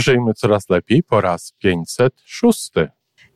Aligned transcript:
Żyjmy 0.00 0.34
coraz 0.34 0.70
lepiej 0.70 1.02
po 1.02 1.20
raz 1.20 1.52
506. 1.58 2.70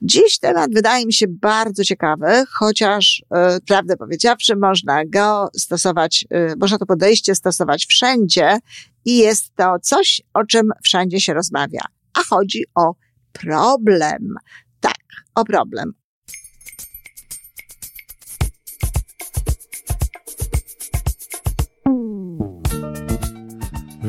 Dziś 0.03 0.39
temat 0.39 0.75
wydaje 0.75 1.07
mi 1.07 1.13
się 1.13 1.27
bardzo 1.29 1.85
ciekawy, 1.85 2.45
chociaż 2.51 3.23
e, 3.31 3.59
prawdę 3.67 3.97
powiedziawszy, 3.97 4.57
można 4.57 5.05
go 5.05 5.49
stosować, 5.57 6.27
e, 6.31 6.55
można 6.61 6.79
to 6.79 6.87
podejście 6.87 7.35
stosować 7.35 7.87
wszędzie 7.87 8.59
i 9.05 9.19
jest 9.19 9.55
to 9.57 9.77
coś, 9.83 10.23
o 10.35 10.45
czym 10.45 10.71
wszędzie 10.85 11.21
się 11.21 11.35
rozmawia. 11.35 11.81
A 12.19 12.23
chodzi 12.23 12.65
o 12.75 12.95
problem. 13.33 14.35
Tak, 14.81 15.05
o 15.35 15.45
problem. 15.45 15.93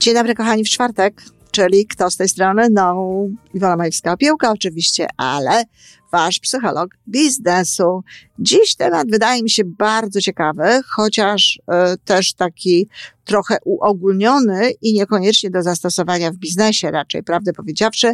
Dzień 0.00 0.14
dobry, 0.14 0.34
kochani, 0.34 0.64
w 0.64 0.68
czwartek, 0.68 1.22
czyli 1.50 1.86
kto 1.86 2.10
z 2.10 2.16
tej 2.16 2.28
strony? 2.28 2.68
No, 2.70 3.06
Iwona 3.54 3.76
Majewska-Opiełka 3.76 4.52
oczywiście, 4.52 5.06
ale 5.16 5.64
wasz 6.12 6.38
psycholog 6.38 6.90
biznesu. 7.08 8.02
Dziś 8.38 8.76
temat 8.76 9.10
wydaje 9.10 9.42
mi 9.42 9.50
się 9.50 9.62
bardzo 9.64 10.20
ciekawy, 10.20 10.62
chociaż 10.88 11.60
y, 11.94 11.98
też 12.04 12.34
taki 12.34 12.88
trochę 13.24 13.56
uogólniony 13.64 14.70
i 14.82 14.92
niekoniecznie 14.92 15.50
do 15.50 15.62
zastosowania 15.62 16.30
w 16.30 16.36
biznesie, 16.36 16.90
raczej 16.90 17.22
prawdę 17.22 17.52
powiedziawszy, 17.52 18.12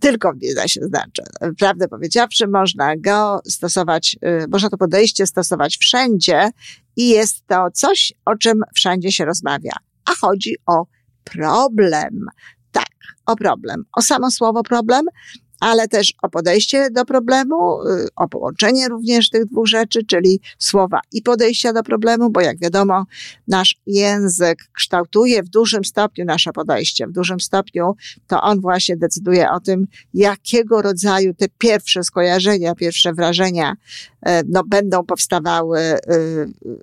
tylko 0.00 0.32
w 0.32 0.36
biznesie 0.36 0.80
znaczy. 0.84 1.22
Prawdę 1.58 1.88
powiedziawszy, 1.88 2.48
można 2.48 2.96
go 2.96 3.40
stosować, 3.44 4.16
y, 4.44 4.48
można 4.48 4.70
to 4.70 4.76
podejście 4.76 5.26
stosować 5.26 5.76
wszędzie 5.76 6.50
i 6.96 7.08
jest 7.08 7.46
to 7.46 7.68
coś, 7.74 8.12
o 8.24 8.36
czym 8.36 8.62
wszędzie 8.74 9.12
się 9.12 9.24
rozmawia. 9.24 9.72
A 10.04 10.14
chodzi 10.14 10.56
o 10.66 10.95
problem. 11.32 12.26
Tak, 12.72 12.90
o 13.26 13.36
problem. 13.36 13.84
O 13.92 14.02
samo 14.02 14.30
słowo 14.30 14.62
problem, 14.62 15.06
ale 15.60 15.88
też 15.88 16.14
o 16.22 16.28
podejście 16.28 16.90
do 16.90 17.04
problemu, 17.04 17.82
y, 17.82 18.08
o 18.16 18.28
połączenie 18.28 18.88
również 18.88 19.30
tych 19.30 19.44
dwóch 19.44 19.66
rzeczy, 19.66 20.04
czyli 20.04 20.40
słowa 20.58 21.00
i 21.12 21.22
podejścia 21.22 21.72
do 21.72 21.82
problemu, 21.82 22.30
bo 22.30 22.40
jak 22.40 22.58
wiadomo, 22.58 23.04
nasz 23.48 23.76
język 23.86 24.58
kształtuje 24.72 25.42
w 25.42 25.48
dużym 25.48 25.84
stopniu 25.84 26.24
nasze 26.24 26.52
podejście, 26.52 27.06
w 27.06 27.12
dużym 27.12 27.40
stopniu 27.40 27.96
to 28.26 28.42
on 28.42 28.60
właśnie 28.60 28.96
decyduje 28.96 29.50
o 29.50 29.60
tym, 29.60 29.86
jakiego 30.14 30.82
rodzaju 30.82 31.34
te 31.34 31.46
pierwsze 31.58 32.04
skojarzenia, 32.04 32.74
pierwsze 32.74 33.12
wrażenia 33.12 33.72
y, 33.72 34.30
no, 34.48 34.64
będą 34.64 35.04
powstawały 35.04 35.80
y, 35.80 35.98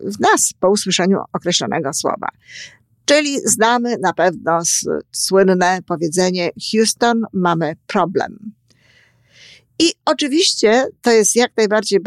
w 0.02 0.20
nas 0.20 0.54
po 0.60 0.70
usłyszeniu 0.70 1.18
określonego 1.34 1.94
słowa. 1.94 2.28
Czyli 3.06 3.40
znamy 3.46 3.98
na 3.98 4.14
pewno 4.14 4.60
słynne 5.12 5.80
powiedzenie 5.88 6.52
Houston, 6.72 7.22
mamy 7.34 7.76
problem. 7.88 8.54
I 9.80 9.94
oczywiście 10.06 10.88
to 11.02 11.12
jest 11.12 11.36
jak 11.36 11.52
najbardziej 11.58 12.00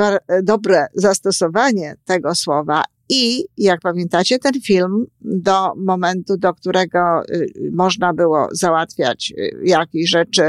dobre 0.43 0.87
zastosowanie 0.95 1.97
tego 2.05 2.35
słowa. 2.35 2.85
I 3.09 3.44
jak 3.56 3.81
pamiętacie, 3.81 4.39
ten 4.39 4.61
film 4.61 5.06
do 5.21 5.75
momentu, 5.75 6.37
do 6.37 6.55
którego 6.55 7.22
y, 7.31 7.71
można 7.72 8.15
było 8.15 8.49
załatwiać 8.53 9.33
y, 9.39 9.50
jakieś 9.65 10.11
rzeczy 10.11 10.43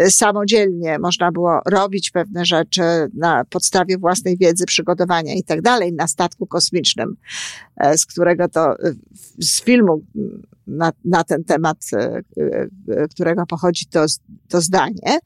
y, 0.00 0.10
samodzielnie, 0.10 0.98
można 0.98 1.32
było 1.32 1.60
robić 1.66 2.10
pewne 2.10 2.44
rzeczy 2.44 2.82
na 3.14 3.44
podstawie 3.44 3.98
własnej 3.98 4.36
wiedzy, 4.36 4.66
przygotowania 4.66 5.34
i 5.34 5.44
tak 5.44 5.62
dalej, 5.62 5.92
na 5.92 6.08
statku 6.08 6.46
kosmicznym, 6.46 7.16
e, 7.76 7.98
z 7.98 8.06
którego 8.06 8.48
to, 8.48 8.74
z 9.38 9.62
filmu 9.62 10.02
na, 10.66 10.92
na 11.04 11.24
ten 11.24 11.44
temat, 11.44 11.78
którego 13.10 13.46
pochodzi 13.46 13.86
to, 13.86 14.04
to 14.48 14.60
zdanie, 14.60 15.18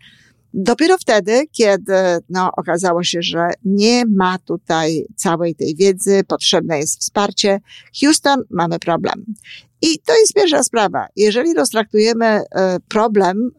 Dopiero 0.54 0.98
wtedy, 0.98 1.46
kiedy 1.52 1.92
no, 2.28 2.50
okazało 2.56 3.04
się, 3.04 3.22
że 3.22 3.50
nie 3.64 4.04
ma 4.06 4.38
tutaj 4.38 5.06
całej 5.16 5.54
tej 5.54 5.76
wiedzy, 5.76 6.24
potrzebne 6.24 6.78
jest 6.78 7.00
wsparcie, 7.00 7.60
Houston, 8.00 8.42
mamy 8.50 8.78
problem. 8.78 9.24
I 9.82 9.98
to 9.98 10.18
jest 10.18 10.34
pierwsza 10.34 10.62
sprawa. 10.62 11.06
Jeżeli 11.16 11.54
roztraktujemy 11.54 12.26
e, 12.26 12.42
problem 12.88 13.50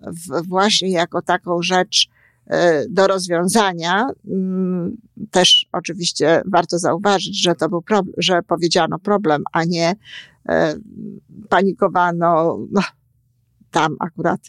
właśnie 0.48 0.92
jako 0.92 1.22
taką 1.22 1.62
rzecz 1.62 2.08
e, 2.48 2.86
do 2.90 3.08
rozwiązania, 3.08 4.10
mm, 4.28 4.98
też 5.32 5.66
oczywiście 5.72 6.42
warto 6.46 6.80
zauważyć, 6.80 7.44
że 7.44 7.56
to 7.56 7.70
był 7.70 7.82
problem, 7.82 8.16
że 8.18 8.42
powiedziano 8.44 9.00
problem, 9.00 9.44
a 9.52 9.64
nie 9.64 9.96
e, 10.50 10.76
panikowano, 11.50 12.60
no, 12.72 12.82
tam 13.72 13.96
akurat 14.00 14.42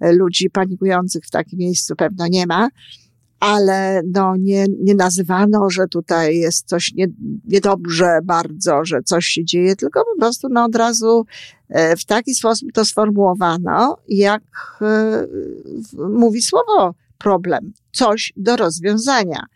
e, 0.00 0.12
ludzi 0.12 0.50
panikujących 0.50 1.24
w 1.24 1.30
takim 1.30 1.58
miejscu 1.58 1.96
pewno 1.96 2.26
nie 2.28 2.46
ma, 2.46 2.68
ale 3.40 4.02
no 4.14 4.36
nie, 4.36 4.66
nie 4.82 4.94
nazywano, 4.94 5.70
że 5.70 5.88
tutaj 5.88 6.36
jest 6.36 6.68
coś 6.68 6.92
nie, 6.94 7.06
niedobrze 7.44 8.18
bardzo, 8.24 8.84
że 8.84 9.02
coś 9.02 9.26
się 9.26 9.44
dzieje, 9.44 9.76
tylko 9.76 10.04
po 10.14 10.20
prostu 10.20 10.48
no 10.50 10.64
od 10.64 10.76
razu 10.76 11.26
e, 11.68 11.96
w 11.96 12.04
taki 12.04 12.34
sposób 12.34 12.72
to 12.72 12.84
sformułowano, 12.84 13.96
jak 14.08 14.42
e, 14.82 15.26
mówi 16.08 16.42
słowo 16.42 16.94
problem, 17.18 17.72
coś 17.92 18.32
do 18.36 18.56
rozwiązania. 18.56 19.46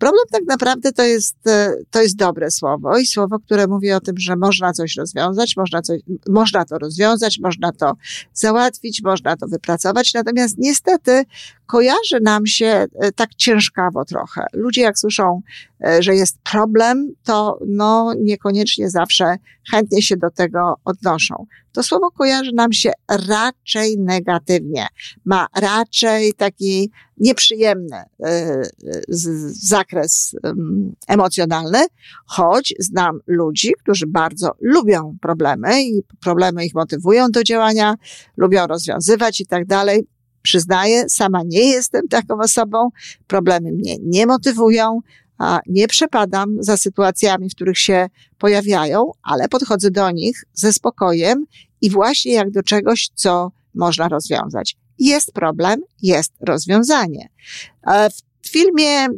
Problem 0.00 0.24
tak 0.32 0.42
naprawdę 0.48 0.92
to 0.92 1.02
jest, 1.02 1.36
e, 1.46 1.72
to 1.90 2.02
jest 2.02 2.16
dobre 2.16 2.50
słowo 2.50 2.98
i 2.98 3.06
słowo, 3.06 3.38
które 3.38 3.66
mówi 3.66 3.92
o 3.92 4.00
tym, 4.00 4.14
że 4.18 4.36
można 4.36 4.72
coś 4.72 4.96
rozwiązać, 4.96 5.56
można, 5.56 5.82
coś, 5.82 6.00
można 6.28 6.64
to 6.64 6.78
rozwiązać, 6.78 7.38
można 7.42 7.72
to 7.72 7.92
załatwić, 8.32 9.02
można 9.02 9.36
to 9.36 9.46
wypracować. 9.46 10.14
Natomiast 10.14 10.58
niestety 10.58 11.24
kojarzy 11.70 12.20
nam 12.22 12.46
się 12.46 12.66
e, 12.66 13.12
tak 13.12 13.34
ciężkawo 13.34 14.04
trochę. 14.04 14.46
Ludzie 14.52 14.82
jak 14.82 14.98
słyszą, 14.98 15.40
e, 15.86 16.02
że 16.02 16.14
jest 16.14 16.38
problem, 16.52 17.14
to 17.24 17.58
no 17.66 18.14
niekoniecznie 18.20 18.90
zawsze 18.90 19.36
chętnie 19.70 20.02
się 20.02 20.16
do 20.16 20.30
tego 20.30 20.74
odnoszą. 20.84 21.46
To 21.72 21.82
słowo 21.82 22.10
kojarzy 22.10 22.52
nam 22.54 22.72
się 22.72 22.92
raczej 23.28 23.98
negatywnie. 23.98 24.86
Ma 25.24 25.46
raczej 25.56 26.32
taki 26.34 26.90
nieprzyjemny 27.16 27.96
e, 28.24 28.62
zakres 29.68 30.36
emocjonalny, 31.08 31.78
choć 32.26 32.74
znam 32.78 33.18
ludzi, 33.26 33.72
którzy 33.78 34.06
bardzo 34.06 34.50
lubią 34.60 35.16
problemy 35.20 35.82
i 35.82 36.02
problemy 36.20 36.64
ich 36.66 36.74
motywują 36.74 37.30
do 37.30 37.44
działania, 37.44 37.94
lubią 38.36 38.66
rozwiązywać 38.66 39.40
i 39.40 39.46
tak 39.46 39.66
dalej 39.66 40.06
Przyznaję, 40.42 41.08
sama 41.08 41.40
nie 41.46 41.70
jestem 41.70 42.08
taką 42.08 42.38
osobą, 42.38 42.88
problemy 43.26 43.72
mnie 43.72 43.96
nie 44.02 44.26
motywują, 44.26 45.00
a 45.38 45.60
nie 45.66 45.88
przepadam 45.88 46.56
za 46.60 46.76
sytuacjami, 46.76 47.50
w 47.50 47.54
których 47.54 47.78
się 47.78 48.08
pojawiają, 48.38 49.10
ale 49.22 49.48
podchodzę 49.48 49.90
do 49.90 50.10
nich 50.10 50.44
ze 50.54 50.72
spokojem 50.72 51.46
i 51.80 51.90
właśnie 51.90 52.32
jak 52.32 52.50
do 52.50 52.62
czegoś, 52.62 53.08
co 53.14 53.52
można 53.74 54.08
rozwiązać. 54.08 54.76
Jest 54.98 55.32
problem, 55.32 55.80
jest 56.02 56.32
rozwiązanie. 56.40 57.28
W 58.42 58.48
filmie 58.48 58.98
mm, 58.98 59.16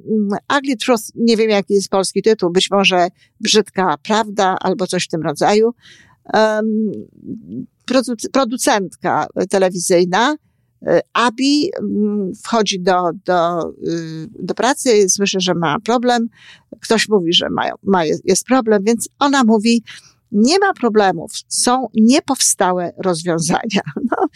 Ugly 0.59 0.77
Truth, 0.77 1.05
nie 1.15 1.37
wiem 1.37 1.51
jaki 1.51 1.75
jest 1.75 1.89
polski 1.89 2.23
tytuł, 2.23 2.51
być 2.51 2.71
może 2.71 3.09
Brzydka 3.41 3.97
Prawda 4.03 4.57
albo 4.61 4.87
coś 4.87 5.05
w 5.05 5.09
tym 5.09 5.23
rodzaju, 5.23 5.75
producentka 8.33 9.27
telewizyjna 9.51 10.37
E, 10.37 10.52
Abi 11.13 11.71
mm, 11.81 12.33
wchodzi 12.45 12.81
do, 12.81 13.11
do, 13.25 13.69
y, 13.87 14.29
do 14.39 14.55
pracy, 14.55 15.11
słyszy, 15.11 15.41
że 15.41 15.55
ma 15.55 15.81
problem. 15.81 16.29
Ktoś 16.81 17.09
mówi, 17.09 17.33
że 17.33 17.51
ma, 17.51 17.63
ma, 17.83 18.05
jest 18.05 18.47
problem, 18.47 18.83
więc 18.87 19.09
ona 19.19 19.45
mówi, 19.45 19.83
Nie 20.33 20.59
ma 20.59 20.73
problemów, 20.73 21.33
są 21.49 21.89
niepowstałe 21.95 22.93
rozwiązania. 22.99 23.81
No, 24.11 24.27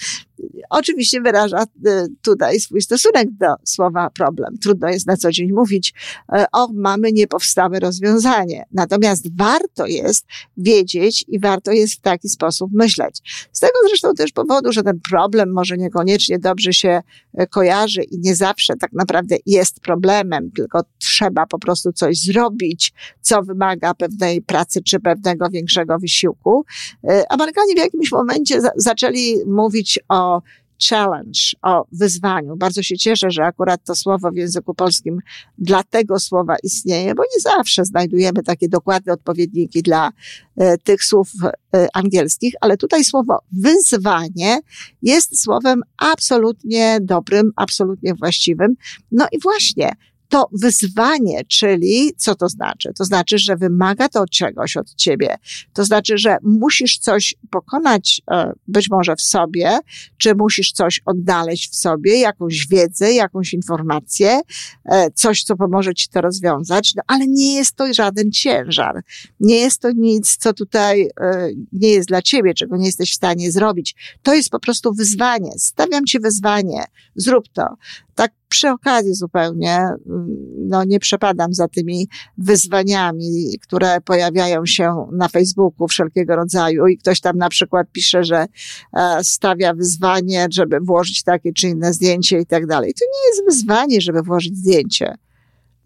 oczywiście 0.70 1.20
wyraża 1.20 1.62
y, 1.62 2.06
tutaj 2.22 2.60
swój 2.60 2.82
stosunek 2.82 3.30
do 3.30 3.46
słowa 3.64 4.10
problem. 4.10 4.58
Trudno 4.62 4.88
jest 4.88 5.06
na 5.06 5.16
co 5.16 5.30
dzień 5.30 5.52
mówić, 5.52 5.94
e, 6.32 6.46
o, 6.52 6.68
mamy 6.74 7.12
niepowstałe 7.12 7.80
rozwiązanie. 7.80 8.64
Natomiast 8.72 9.36
warto 9.36 9.86
jest 9.86 10.26
wiedzieć 10.56 11.24
i 11.28 11.40
warto 11.40 11.72
jest 11.72 11.94
w 11.94 12.00
taki 12.00 12.28
sposób 12.28 12.70
myśleć. 12.72 13.48
Z 13.52 13.60
tego 13.60 13.74
zresztą 13.88 14.14
też 14.14 14.32
powodu, 14.32 14.72
że 14.72 14.82
ten 14.82 15.00
problem 15.10 15.52
może 15.52 15.76
niekoniecznie 15.76 16.38
dobrze 16.38 16.72
się 16.72 17.02
e, 17.34 17.46
kojarzy 17.46 18.02
i 18.02 18.18
nie 18.18 18.34
zawsze 18.34 18.76
tak 18.76 18.92
naprawdę 18.92 19.36
jest 19.46 19.80
problemem, 19.80 20.50
tylko 20.50 20.80
trzeba 21.06 21.46
po 21.46 21.58
prostu 21.58 21.92
coś 21.92 22.18
zrobić, 22.18 22.92
co 23.20 23.42
wymaga 23.42 23.94
pewnej 23.94 24.42
pracy 24.42 24.82
czy 24.82 25.00
pewnego 25.00 25.48
większego 25.48 25.98
wysiłku. 25.98 26.64
E, 27.04 27.32
Amerykanie 27.32 27.74
w 27.74 27.78
jakimś 27.78 28.12
momencie 28.12 28.60
za 28.60 28.70
zaczęli 28.76 29.34
mówić 29.46 30.00
o 30.08 30.42
challenge, 30.90 31.40
o 31.62 31.86
wyzwaniu. 31.92 32.56
Bardzo 32.56 32.82
się 32.82 32.96
cieszę, 32.96 33.30
że 33.30 33.44
akurat 33.44 33.84
to 33.84 33.94
słowo 33.94 34.30
w 34.30 34.36
języku 34.36 34.74
polskim 34.74 35.18
dla 35.58 35.82
tego 35.82 36.18
słowa 36.18 36.56
istnieje, 36.62 37.14
bo 37.14 37.22
nie 37.22 37.40
zawsze 37.40 37.84
znajdujemy 37.84 38.42
takie 38.42 38.68
dokładne 38.68 39.12
odpowiedniki 39.12 39.82
dla 39.82 40.10
e, 40.56 40.78
tych 40.78 41.04
słów 41.04 41.30
e, 41.44 41.86
angielskich, 41.94 42.54
ale 42.60 42.76
tutaj 42.76 43.04
słowo 43.04 43.38
wyzwanie 43.52 44.60
jest 45.02 45.42
słowem 45.42 45.82
absolutnie 45.98 46.98
dobrym, 47.02 47.52
absolutnie 47.56 48.14
właściwym. 48.14 48.74
No 49.12 49.26
i 49.32 49.40
właśnie, 49.40 49.92
to 50.28 50.48
wyzwanie, 50.52 51.44
czyli 51.44 52.12
co 52.16 52.34
to 52.34 52.48
znaczy? 52.48 52.92
To 52.96 53.04
znaczy, 53.04 53.38
że 53.38 53.56
wymaga 53.56 54.08
to 54.08 54.26
czegoś 54.26 54.76
od 54.76 54.94
ciebie. 54.94 55.36
To 55.72 55.84
znaczy, 55.84 56.18
że 56.18 56.36
musisz 56.42 56.98
coś 56.98 57.34
pokonać 57.50 58.22
e, 58.30 58.52
być 58.68 58.90
może 58.90 59.16
w 59.16 59.20
sobie, 59.20 59.78
czy 60.18 60.34
musisz 60.34 60.72
coś 60.72 61.00
odnaleźć 61.06 61.70
w 61.70 61.76
sobie, 61.76 62.18
jakąś 62.18 62.66
wiedzę, 62.66 63.12
jakąś 63.12 63.52
informację, 63.52 64.40
e, 64.84 65.10
coś, 65.10 65.42
co 65.42 65.56
pomoże 65.56 65.94
ci 65.94 66.08
to 66.08 66.20
rozwiązać, 66.20 66.94
no 66.96 67.02
ale 67.06 67.26
nie 67.26 67.54
jest 67.54 67.76
to 67.76 67.94
żaden 67.94 68.32
ciężar. 68.32 69.02
Nie 69.40 69.56
jest 69.56 69.80
to 69.80 69.90
nic, 69.92 70.36
co 70.36 70.52
tutaj 70.52 71.08
e, 71.20 71.48
nie 71.72 71.88
jest 71.88 72.08
dla 72.08 72.22
ciebie, 72.22 72.54
czego 72.54 72.76
nie 72.76 72.86
jesteś 72.86 73.12
w 73.12 73.14
stanie 73.14 73.52
zrobić. 73.52 73.94
To 74.22 74.34
jest 74.34 74.50
po 74.50 74.60
prostu 74.60 74.94
wyzwanie. 74.94 75.50
Stawiam 75.58 76.04
ci 76.04 76.20
wyzwanie. 76.20 76.84
Zrób 77.16 77.48
to 77.48 77.76
tak 78.16 78.32
przy 78.48 78.68
okazji 78.68 79.14
zupełnie, 79.14 79.76
mm, 79.76 80.26
no 80.68 80.84
nie 80.84 81.00
przepadam 81.00 81.54
za 81.54 81.68
tymi 81.68 82.08
wyzwaniami, 82.38 83.58
które 83.62 84.00
pojawiają 84.00 84.66
się 84.66 85.06
na 85.12 85.28
Facebooku 85.28 85.88
wszelkiego 85.88 86.36
rodzaju 86.36 86.86
i 86.86 86.98
ktoś 86.98 87.20
tam 87.20 87.36
na 87.36 87.48
przykład 87.48 87.86
pisze, 87.92 88.24
że 88.24 88.46
e, 88.92 89.24
stawia 89.24 89.74
wyzwanie, 89.74 90.46
żeby 90.50 90.80
włożyć 90.80 91.22
takie 91.22 91.52
czy 91.52 91.68
inne 91.68 91.92
zdjęcie 91.92 92.40
i 92.40 92.46
tak 92.46 92.66
dalej. 92.66 92.94
To 92.94 93.04
nie 93.04 93.28
jest 93.28 93.44
wyzwanie, 93.44 94.00
żeby 94.00 94.22
włożyć 94.22 94.56
zdjęcie. 94.56 95.14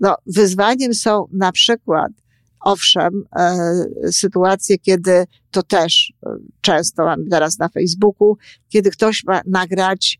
No, 0.00 0.16
wyzwaniem 0.26 0.94
są 0.94 1.26
na 1.32 1.52
przykład 1.52 2.12
Owszem, 2.60 3.24
e, 3.36 3.84
sytuacje, 4.12 4.78
kiedy 4.78 5.24
to 5.50 5.62
też 5.62 6.12
e, 6.26 6.30
często 6.60 7.04
mam 7.04 7.28
teraz 7.28 7.58
na 7.58 7.68
Facebooku, 7.68 8.36
kiedy 8.68 8.90
ktoś 8.90 9.24
ma 9.24 9.40
nagrać 9.46 10.18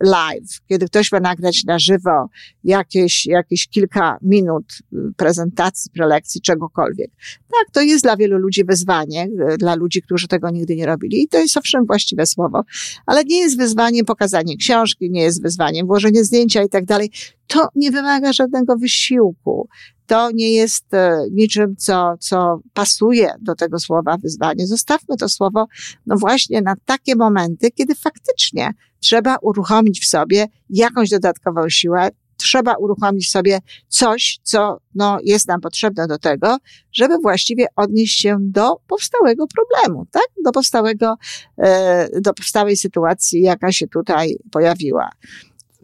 live, 0.00 0.60
kiedy 0.68 0.86
ktoś 0.86 1.12
ma 1.12 1.20
nagrać 1.20 1.64
na 1.64 1.78
żywo 1.78 2.28
jakieś, 2.64 3.26
jakieś 3.26 3.68
kilka 3.68 4.18
minut 4.22 4.64
y, 4.92 4.96
prezentacji, 5.16 5.90
prelekcji, 5.90 6.40
czegokolwiek. 6.40 7.10
Tak, 7.28 7.70
to 7.72 7.80
jest 7.80 8.04
dla 8.04 8.16
wielu 8.16 8.38
ludzi 8.38 8.64
wyzwanie, 8.64 9.28
y, 9.52 9.56
dla 9.58 9.74
ludzi, 9.74 10.02
którzy 10.02 10.28
tego 10.28 10.50
nigdy 10.50 10.76
nie 10.76 10.86
robili 10.86 11.22
i 11.22 11.28
to 11.28 11.38
jest 11.38 11.56
owszem 11.56 11.86
właściwe 11.86 12.26
słowo, 12.26 12.62
ale 13.06 13.24
nie 13.24 13.38
jest 13.38 13.58
wyzwaniem 13.58 14.06
pokazanie 14.06 14.56
książki, 14.56 15.10
nie 15.10 15.22
jest 15.22 15.42
wyzwaniem 15.42 15.86
włożenie 15.86 16.24
zdjęcia 16.24 16.62
i 16.62 16.68
tak 16.68 16.84
dalej. 16.84 17.10
To 17.46 17.68
nie 17.74 17.90
wymaga 17.90 18.32
żadnego 18.32 18.76
wysiłku 18.76 19.68
to 20.06 20.30
nie 20.34 20.52
jest 20.52 20.94
e, 20.94 21.18
niczym, 21.30 21.76
co, 21.76 22.14
co 22.20 22.60
pasuje 22.74 23.34
do 23.40 23.54
tego 23.54 23.78
słowa 23.78 24.16
wyzwanie. 24.18 24.66
Zostawmy 24.66 25.16
to 25.16 25.28
słowo, 25.28 25.66
no 26.06 26.16
właśnie 26.16 26.62
na 26.62 26.74
takie 26.84 27.16
momenty, 27.16 27.70
kiedy 27.70 27.94
faktycznie 27.94 28.70
trzeba 29.02 29.36
uruchomić 29.42 30.00
w 30.00 30.06
sobie 30.06 30.46
jakąś 30.70 31.10
dodatkową 31.10 31.68
siłę, 31.68 32.08
trzeba 32.36 32.74
uruchomić 32.76 33.26
w 33.26 33.30
sobie 33.30 33.58
coś, 33.88 34.40
co 34.42 34.80
no, 34.94 35.18
jest 35.22 35.48
nam 35.48 35.60
potrzebne 35.60 36.06
do 36.06 36.18
tego, 36.18 36.56
żeby 36.92 37.18
właściwie 37.18 37.66
odnieść 37.76 38.20
się 38.20 38.36
do 38.40 38.76
powstałego 38.86 39.46
problemu, 39.46 40.06
tak? 40.10 40.26
Do 40.44 40.52
powstałego, 40.52 41.14
e, 41.58 42.20
do 42.20 42.34
powstałej 42.34 42.76
sytuacji, 42.76 43.42
jaka 43.42 43.72
się 43.72 43.88
tutaj 43.88 44.36
pojawiła. 44.50 45.10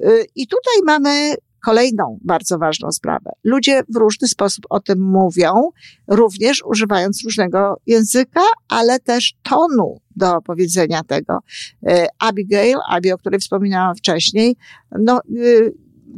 E, 0.03 0.11
I 0.35 0.47
tutaj 0.47 0.75
mamy 0.85 1.35
kolejną 1.65 2.19
bardzo 2.25 2.59
ważną 2.59 2.93
sprawę. 2.93 3.31
Ludzie 3.45 3.83
w 3.89 3.97
różny 3.97 4.29
sposób 4.29 4.65
o 4.71 4.81
tym 4.81 5.01
mówią, 5.01 5.71
również 6.09 6.63
używając 6.65 7.25
różnego 7.25 7.81
języka, 7.87 8.43
ale 8.69 9.01
też 9.01 9.35
tonu 9.43 10.01
do 10.19 10.43
powiedzenia 10.43 11.03
tego. 11.03 11.39
E, 11.87 12.07
Abigail, 12.19 12.77
Abi, 12.91 13.13
o 13.13 13.19
której 13.19 13.41
wspominałam 13.41 13.97
wcześniej, 13.97 14.57
no, 14.99 15.21
y, 15.37 15.73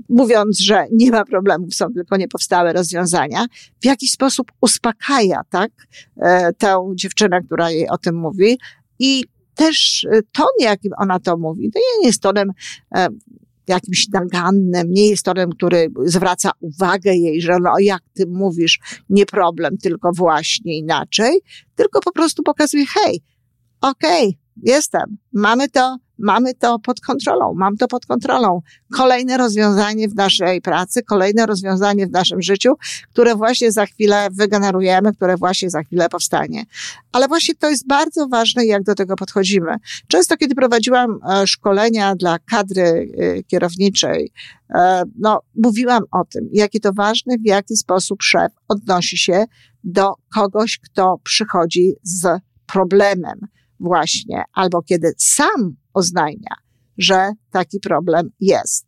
mówiąc, 0.09 0.59
że 0.59 0.87
nie 0.93 1.11
ma 1.11 1.25
problemów, 1.25 1.75
są 1.75 1.93
tylko 1.93 2.17
niepowstałe 2.17 2.73
rozwiązania, 2.73 3.47
w 3.81 3.85
jakiś 3.85 4.11
sposób 4.11 4.53
uspokaja, 4.61 5.41
tak, 5.51 5.71
e, 6.17 6.53
tę 6.53 6.93
dziewczynę, 6.95 7.43
która 7.43 7.71
jej 7.71 7.89
o 7.89 7.99
tym 7.99 8.15
mówi 8.15 8.59
i 8.99 9.25
też 9.55 10.07
ton, 10.33 10.47
jakim 10.61 10.93
ona 10.99 11.19
to 11.19 11.37
mówi, 11.37 11.71
to 11.71 11.79
nie 11.79 12.07
jest 12.07 12.23
tonem 12.23 12.53
e, 12.95 13.09
jakimś 13.71 14.09
nagannym, 14.09 14.93
nie 14.93 15.09
jest 15.11 15.25
tonem, 15.25 15.51
który 15.51 15.89
zwraca 16.05 16.51
uwagę 16.61 17.15
jej, 17.15 17.41
że 17.41 17.57
no 17.63 17.73
jak 17.81 18.03
ty 18.15 18.27
mówisz, 18.27 18.81
nie 19.11 19.27
problem, 19.27 19.79
tylko 19.79 20.11
właśnie 20.13 20.79
inaczej, 20.79 21.41
tylko 21.75 22.01
po 22.01 22.13
prostu 22.13 22.43
pokazuje, 22.43 22.85
hej, 22.87 23.21
okej, 23.81 24.29
okay, 24.29 24.51
jestem, 24.63 25.17
mamy 25.33 25.69
to, 25.69 25.99
mamy 26.19 26.55
to 26.55 26.79
pod 26.79 27.01
kontrolą, 27.01 27.55
mam 27.55 27.77
to 27.77 27.89
pod 27.89 28.07
kontrolą. 28.07 28.63
Kolejne 28.93 29.37
rozwiązanie 29.37 30.09
w 30.09 30.15
naszej 30.15 30.61
pracy, 30.61 31.03
kolejne 31.03 31.47
rozwiązanie 31.47 32.07
w 32.07 32.11
naszym 32.11 32.43
życiu, 32.43 32.75
które 33.11 33.35
właśnie 33.35 33.73
za 33.73 33.87
chwilę 33.87 34.29
wygenerujemy, 34.33 35.13
które 35.13 35.37
właśnie 35.37 35.71
za 35.71 35.83
chwilę 35.83 36.09
powstanie. 36.09 36.65
Ale 37.13 37.29
właśnie 37.29 37.55
to 37.55 37.69
jest 37.69 37.87
bardzo 37.87 38.29
ważne, 38.29 38.67
jak 38.67 38.83
do 38.83 38.95
tego 38.95 39.17
podchodzimy. 39.17 39.77
Często, 40.09 40.37
kiedy 40.37 40.55
prowadziłam 40.55 41.19
e, 41.31 41.47
szkolenia 41.47 42.15
dla 42.17 42.39
kadry 42.39 42.83
e, 43.19 43.43
kierowniczej, 43.43 44.33
e, 44.75 45.03
no, 45.19 45.41
mówiłam 45.57 46.03
o 46.11 46.25
tym, 46.25 46.49
jakie 46.53 46.81
to 46.81 46.93
ważne, 46.93 47.39
w 47.39 47.47
jaki 47.47 47.77
sposób 47.77 48.23
szef 48.23 48.53
odnosi 48.69 49.19
się 49.19 49.45
do 49.85 50.15
kogoś, 50.35 50.79
kto 50.79 51.21
przychodzi 51.25 51.93
z 52.03 52.41
problemem 52.67 53.41
właśnie, 53.81 54.43
albo 54.53 54.83
kiedy 54.83 55.13
sam 55.17 55.77
oznajmia, 55.95 56.55
że 56.99 57.33
taki 57.51 57.81
problem 57.81 58.31
jest. 58.41 58.87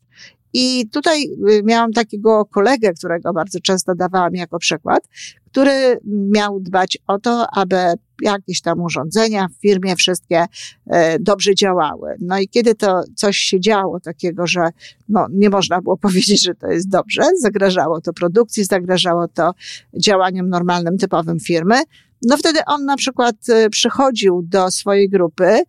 I 0.53 0.89
tutaj 0.89 1.25
y, 1.51 1.63
miałam 1.65 1.93
takiego 1.93 2.45
kolegę, 2.45 2.93
którego 2.93 3.33
bardzo 3.33 3.61
często 3.61 3.95
dawałam 3.95 4.35
jako 4.35 4.59
przykład, 4.59 5.09
który 5.53 5.99
miał 6.07 6.61
dbać 6.61 6.99
o 7.07 7.19
to, 7.19 7.47
aby 7.53 7.77
jakieś 8.23 8.61
tam 8.61 8.81
urządzenia 8.81 9.49
w 9.49 9.61
firmie 9.61 9.97
wszystkie 9.97 10.45
e, 10.87 11.19
dobrze 11.19 11.55
działały. 11.55 12.15
No 12.21 12.39
i 12.39 12.49
kiedy 12.49 12.75
to 12.75 13.03
coś 13.17 13.37
się 13.37 13.61
działo 13.61 14.01
takiego, 14.01 14.47
że 14.47 14.61
no, 15.09 15.27
nie 15.31 15.51
można 15.51 15.81
było 15.81 15.97
powiedzieć, 16.07 16.43
że 16.43 16.55
to 16.55 16.67
jest 16.67 16.89
dobrze, 16.89 17.23
zagrażało 17.41 18.01
to 18.01 18.13
produkcji, 18.13 18.65
zagrażało 18.65 19.29
to 19.29 19.55
działaniom 19.99 20.49
normalnym, 20.49 20.99
typowym 20.99 21.41
firmy, 21.41 21.77
no 22.23 22.37
wtedy 22.37 22.59
on 22.67 22.85
na 22.85 22.97
przykład 22.97 23.37
e, 23.49 23.71
przychodził 23.71 24.43
do 24.43 24.71
swojej 24.71 25.09
grupy 25.09 25.45
e, 25.45 25.63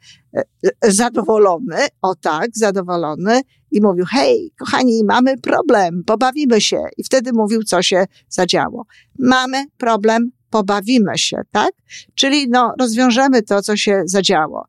e, 0.81 0.91
zadowolony, 0.91 1.77
o 2.01 2.15
tak, 2.15 2.49
zadowolony 2.53 3.41
i 3.71 3.81
mówił, 3.81 4.05
hej, 4.11 4.51
kochani, 4.59 5.03
mamy 5.03 5.37
problem, 5.37 6.03
pobawimy 6.05 6.61
się. 6.61 6.77
I 6.97 7.03
wtedy 7.03 7.33
mówił, 7.33 7.63
co 7.63 7.81
się 7.81 8.05
zadziało. 8.29 8.85
Mamy 9.19 9.65
problem, 9.77 10.31
pobawimy 10.49 11.17
się, 11.17 11.37
tak? 11.51 11.71
Czyli 12.15 12.49
no, 12.49 12.73
rozwiążemy 12.79 13.41
to, 13.41 13.61
co 13.61 13.77
się 13.77 14.01
zadziało 14.05 14.67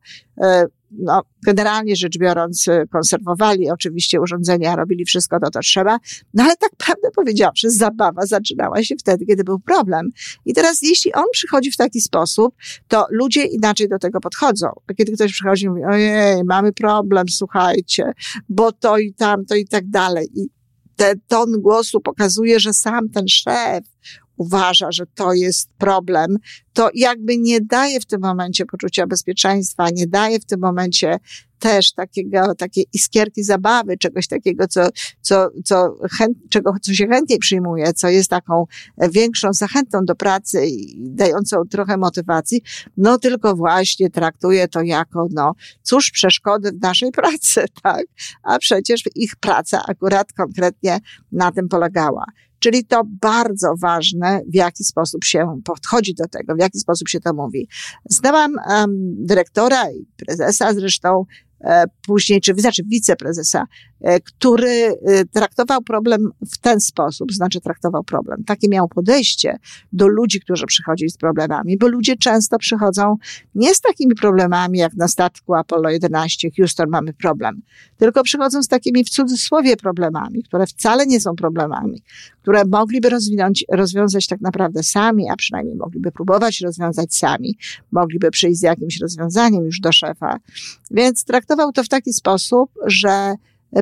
no, 0.99 1.21
generalnie 1.45 1.95
rzecz 1.95 2.17
biorąc, 2.17 2.67
y, 2.67 2.87
konserwowali 2.91 3.69
oczywiście 3.69 4.21
urządzenia, 4.21 4.75
robili 4.75 5.05
wszystko 5.05 5.39
to, 5.39 5.51
co 5.51 5.59
trzeba, 5.59 5.97
no 6.33 6.43
ale 6.43 6.55
tak 6.55 6.75
prawdę 6.77 7.07
powiedziawszy, 7.15 7.69
zabawa 7.69 8.25
zaczynała 8.25 8.83
się 8.83 8.95
wtedy, 8.99 9.25
kiedy 9.25 9.43
był 9.43 9.59
problem. 9.59 10.09
I 10.45 10.53
teraz, 10.53 10.81
jeśli 10.81 11.13
on 11.13 11.25
przychodzi 11.31 11.71
w 11.71 11.77
taki 11.77 12.01
sposób, 12.01 12.55
to 12.87 13.05
ludzie 13.09 13.43
inaczej 13.43 13.89
do 13.89 13.99
tego 13.99 14.19
podchodzą. 14.19 14.67
Kiedy 14.97 15.11
ktoś 15.11 15.31
przychodzi 15.31 15.65
i 15.65 15.69
mówi, 15.69 15.83
ojej, 15.83 16.43
mamy 16.43 16.73
problem, 16.73 17.29
słuchajcie, 17.29 18.11
bo 18.49 18.71
to 18.71 18.97
i 18.97 19.13
tamto 19.13 19.55
i 19.55 19.67
tak 19.67 19.89
dalej. 19.89 20.27
I 20.35 20.49
ten 20.95 21.19
ton 21.27 21.61
głosu 21.61 22.01
pokazuje, 22.01 22.59
że 22.59 22.73
sam 22.73 23.09
ten 23.09 23.27
szef 23.27 23.83
uważa, 24.37 24.91
że 24.91 25.05
to 25.15 25.33
jest 25.33 25.69
problem, 25.77 26.37
to 26.73 26.89
jakby 26.93 27.37
nie 27.37 27.61
daje 27.61 27.99
w 27.99 28.05
tym 28.05 28.21
momencie 28.21 28.65
poczucia 28.65 29.07
bezpieczeństwa, 29.07 29.89
nie 29.89 30.07
daje 30.07 30.39
w 30.39 30.45
tym 30.45 30.59
momencie 30.59 31.19
też 31.59 31.91
takiego, 31.91 32.55
takiej 32.55 32.87
iskierki 32.93 33.43
zabawy, 33.43 33.97
czegoś 33.97 34.27
takiego, 34.27 34.67
co, 34.67 34.89
co, 35.21 35.49
co, 35.65 35.95
chęt, 36.17 36.37
czego, 36.49 36.73
co 36.81 36.93
się 36.93 37.07
chętniej 37.07 37.39
przyjmuje, 37.39 37.93
co 37.93 38.09
jest 38.09 38.29
taką 38.29 38.65
większą 39.11 39.53
zachętą 39.53 40.05
do 40.05 40.15
pracy 40.15 40.65
i 40.67 40.95
dającą 40.97 41.63
trochę 41.69 41.97
motywacji, 41.97 42.61
no 42.97 43.17
tylko 43.17 43.55
właśnie 43.55 44.09
traktuje 44.09 44.67
to 44.67 44.81
jako, 44.81 45.27
no, 45.31 45.53
cóż, 45.83 46.11
przeszkody 46.11 46.71
w 46.71 46.81
naszej 46.81 47.11
pracy, 47.11 47.65
tak? 47.83 48.05
A 48.43 48.59
przecież 48.59 49.03
ich 49.15 49.35
praca 49.35 49.83
akurat 49.87 50.33
konkretnie 50.33 50.99
na 51.31 51.51
tym 51.51 51.69
polegała. 51.69 52.25
Czyli 52.65 52.85
to 52.85 53.01
bardzo 53.21 53.73
ważne, 53.81 54.41
w 54.49 54.55
jaki 54.55 54.83
sposób 54.83 55.23
się 55.23 55.61
podchodzi 55.65 56.13
do 56.13 56.27
tego, 56.27 56.55
w 56.55 56.59
jaki 56.59 56.79
sposób 56.79 57.09
się 57.09 57.19
to 57.19 57.33
mówi. 57.33 57.67
Znałam 58.09 58.51
um, 58.69 59.15
dyrektora 59.25 59.91
i 59.91 60.05
prezesa 60.17 60.73
zresztą 60.73 61.25
później, 62.07 62.41
czy 62.41 62.53
znaczy 62.57 62.83
wiceprezesa, 62.83 63.67
e, 64.01 64.19
który 64.19 64.69
e, 64.69 65.25
traktował 65.25 65.81
problem 65.81 66.31
w 66.53 66.57
ten 66.57 66.81
sposób, 66.81 67.33
znaczy 67.33 67.61
traktował 67.61 68.03
problem. 68.03 68.43
Takie 68.43 68.69
miał 68.69 68.87
podejście 68.87 69.57
do 69.93 70.07
ludzi, 70.07 70.39
którzy 70.39 70.65
przychodzili 70.65 71.09
z 71.09 71.17
problemami, 71.17 71.77
bo 71.77 71.87
ludzie 71.87 72.15
często 72.15 72.57
przychodzą 72.57 73.15
nie 73.55 73.75
z 73.75 73.81
takimi 73.81 74.15
problemami, 74.15 74.79
jak 74.79 74.93
na 74.93 75.07
statku 75.07 75.53
Apollo 75.53 75.89
11, 75.89 76.49
Houston 76.57 76.89
mamy 76.89 77.13
problem, 77.13 77.61
tylko 77.97 78.23
przychodzą 78.23 78.63
z 78.63 78.67
takimi 78.67 79.03
w 79.03 79.09
cudzysłowie 79.09 79.77
problemami, 79.77 80.43
które 80.43 80.67
wcale 80.67 81.05
nie 81.05 81.19
są 81.19 81.35
problemami, 81.35 82.01
które 82.41 82.65
mogliby 82.65 83.09
rozwinąć, 83.09 83.65
rozwiązać 83.71 84.27
tak 84.27 84.41
naprawdę 84.41 84.83
sami, 84.83 85.29
a 85.29 85.35
przynajmniej 85.35 85.75
mogliby 85.75 86.11
próbować 86.11 86.61
rozwiązać 86.61 87.15
sami, 87.15 87.57
mogliby 87.91 88.31
przyjść 88.31 88.59
z 88.59 88.63
jakimś 88.63 88.99
rozwiązaniem 89.01 89.65
już 89.65 89.79
do 89.79 89.91
szefa. 89.91 90.39
Więc 90.91 91.23
traktował 91.23 91.54
to 91.55 91.83
w 91.83 91.89
taki 91.89 92.13
sposób, 92.13 92.71
że 92.85 93.35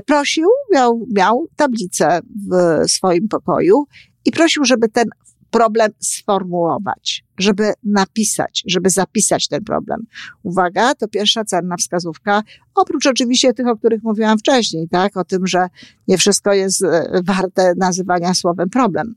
prosił, 0.06 0.48
miał, 0.74 1.08
miał 1.16 1.48
tablicę 1.56 2.20
w 2.52 2.84
swoim 2.92 3.28
pokoju 3.28 3.86
i 4.26 4.32
prosił, 4.32 4.66
żeby 4.66 4.90
ten 4.90 5.06
problem 5.54 5.92
sformułować, 6.00 7.26
żeby 7.38 7.74
napisać, 7.84 8.64
żeby 8.68 8.90
zapisać 8.90 9.48
ten 9.48 9.64
problem. 9.64 10.06
Uwaga, 10.44 10.96
to 10.96 11.08
pierwsza 11.08 11.46
cenna 11.46 11.78
wskazówka, 11.78 12.44
oprócz 12.76 13.06
oczywiście 13.06 13.54
tych, 13.54 13.68
o 13.68 13.76
których 13.76 14.04
mówiłam 14.04 14.38
wcześniej, 14.38 14.88
tak, 14.90 15.18
o 15.18 15.24
tym, 15.24 15.48
że 15.48 15.68
nie 16.08 16.18
wszystko 16.18 16.54
jest 16.54 16.84
e, 16.84 17.22
warte 17.24 17.74
nazywania 17.78 18.34
słowem 18.34 18.70
problem. 18.70 19.16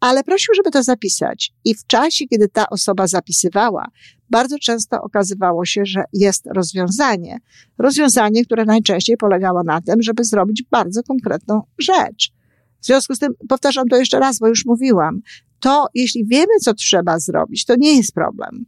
Ale 0.00 0.24
prosił, 0.24 0.54
żeby 0.54 0.70
to 0.70 0.82
zapisać. 0.82 1.52
I 1.64 1.74
w 1.74 1.86
czasie, 1.86 2.26
kiedy 2.26 2.48
ta 2.48 2.68
osoba 2.70 3.06
zapisywała, 3.06 3.86
bardzo 4.30 4.58
często 4.58 5.02
okazywało 5.02 5.64
się, 5.64 5.86
że 5.86 6.04
jest 6.12 6.46
rozwiązanie. 6.54 7.38
Rozwiązanie, 7.78 8.44
które 8.44 8.64
najczęściej 8.64 9.16
polegało 9.16 9.62
na 9.62 9.80
tym, 9.80 10.02
żeby 10.02 10.24
zrobić 10.24 10.64
bardzo 10.70 11.02
konkretną 11.02 11.62
rzecz. 11.78 12.32
W 12.80 12.86
związku 12.86 13.14
z 13.14 13.18
tym, 13.18 13.32
powtarzam 13.48 13.88
to 13.88 13.96
jeszcze 13.96 14.18
raz, 14.18 14.38
bo 14.38 14.48
już 14.48 14.66
mówiłam, 14.66 15.20
to 15.60 15.86
jeśli 15.94 16.26
wiemy, 16.26 16.52
co 16.60 16.74
trzeba 16.74 17.18
zrobić, 17.18 17.64
to 17.64 17.74
nie 17.76 17.96
jest 17.96 18.12
problem. 18.14 18.66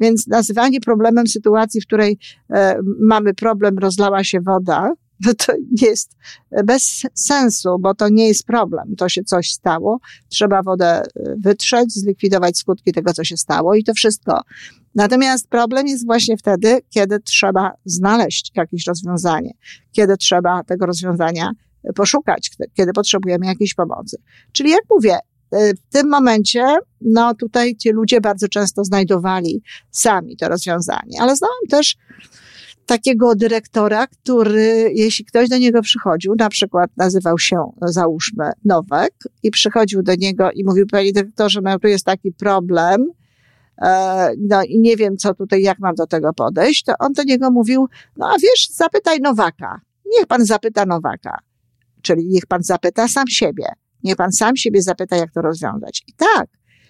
Więc 0.00 0.26
nazywanie 0.26 0.80
problemem 0.80 1.26
sytuacji, 1.26 1.80
w 1.80 1.86
której 1.86 2.18
e, 2.50 2.78
mamy 3.00 3.34
problem, 3.34 3.78
rozlała 3.78 4.24
się 4.24 4.40
woda, 4.40 4.92
no 5.26 5.34
to 5.34 5.52
jest 5.82 6.16
bez 6.64 7.02
sensu, 7.14 7.78
bo 7.80 7.94
to 7.94 8.08
nie 8.08 8.28
jest 8.28 8.46
problem. 8.46 8.96
To 8.96 9.08
się 9.08 9.24
coś 9.24 9.50
stało, 9.50 10.00
trzeba 10.28 10.62
wodę 10.62 10.86
e, 10.86 11.02
wytrzeć, 11.38 11.92
zlikwidować 11.92 12.58
skutki 12.58 12.92
tego, 12.92 13.12
co 13.12 13.24
się 13.24 13.36
stało 13.36 13.74
i 13.74 13.84
to 13.84 13.94
wszystko. 13.94 14.40
Natomiast 14.94 15.48
problem 15.48 15.86
jest 15.86 16.06
właśnie 16.06 16.36
wtedy, 16.36 16.80
kiedy 16.90 17.20
trzeba 17.20 17.72
znaleźć 17.84 18.50
jakieś 18.54 18.86
rozwiązanie, 18.86 19.50
kiedy 19.92 20.16
trzeba 20.16 20.64
tego 20.64 20.86
rozwiązania 20.86 21.50
poszukać, 21.94 22.50
kiedy 22.74 22.92
potrzebujemy 22.92 23.46
jakiejś 23.46 23.74
pomocy. 23.74 24.16
Czyli 24.52 24.70
jak 24.70 24.82
mówię, 24.90 25.18
E, 25.52 25.74
w 25.74 25.92
tym 25.92 26.08
momencie, 26.08 26.64
no 27.00 27.34
tutaj 27.34 27.76
ci 27.76 27.90
ludzie 27.90 28.20
bardzo 28.20 28.48
często 28.48 28.84
znajdowali 28.84 29.62
sami 29.90 30.36
to 30.36 30.48
rozwiązanie, 30.48 31.20
ale 31.20 31.36
znałam 31.36 31.66
też 31.70 31.96
takiego 32.86 33.34
dyrektora, 33.34 34.06
który, 34.06 34.90
jeśli 34.94 35.24
ktoś 35.24 35.48
do 35.48 35.58
niego 35.58 35.82
przychodził, 35.82 36.34
na 36.38 36.48
przykład 36.48 36.90
nazywał 36.96 37.38
się, 37.38 37.56
załóżmy, 37.82 38.50
Nowek 38.64 39.14
i 39.42 39.50
przychodził 39.50 40.02
do 40.02 40.14
niego 40.14 40.50
i 40.50 40.64
mówił, 40.64 40.86
panie 40.86 41.12
dyrektorze, 41.12 41.60
no 41.62 41.78
tu 41.78 41.88
jest 41.88 42.04
taki 42.04 42.32
problem, 42.32 43.02
e, 43.02 43.21
no 44.38 44.62
i 44.62 44.78
nie 44.78 44.96
wiem, 44.96 45.16
co 45.16 45.34
tutaj, 45.34 45.62
jak 45.62 45.78
mam 45.78 45.94
do 45.94 46.06
tego 46.06 46.32
podejść, 46.32 46.84
to 46.84 46.92
on 46.98 47.12
do 47.12 47.22
niego 47.22 47.50
mówił, 47.50 47.88
no 48.16 48.26
a 48.26 48.38
wiesz, 48.38 48.68
zapytaj 48.70 49.20
Nowaka. 49.20 49.80
Niech 50.16 50.26
pan 50.26 50.44
zapyta 50.44 50.86
Nowaka. 50.86 51.38
Czyli 52.02 52.26
niech 52.26 52.46
pan 52.46 52.62
zapyta 52.62 53.08
sam 53.08 53.28
siebie. 53.28 53.66
Niech 54.04 54.16
pan 54.16 54.32
sam 54.32 54.56
siebie 54.56 54.82
zapyta, 54.82 55.16
jak 55.16 55.32
to 55.32 55.42
rozwiązać. 55.42 56.02
I 56.08 56.12
tak, 56.12 56.48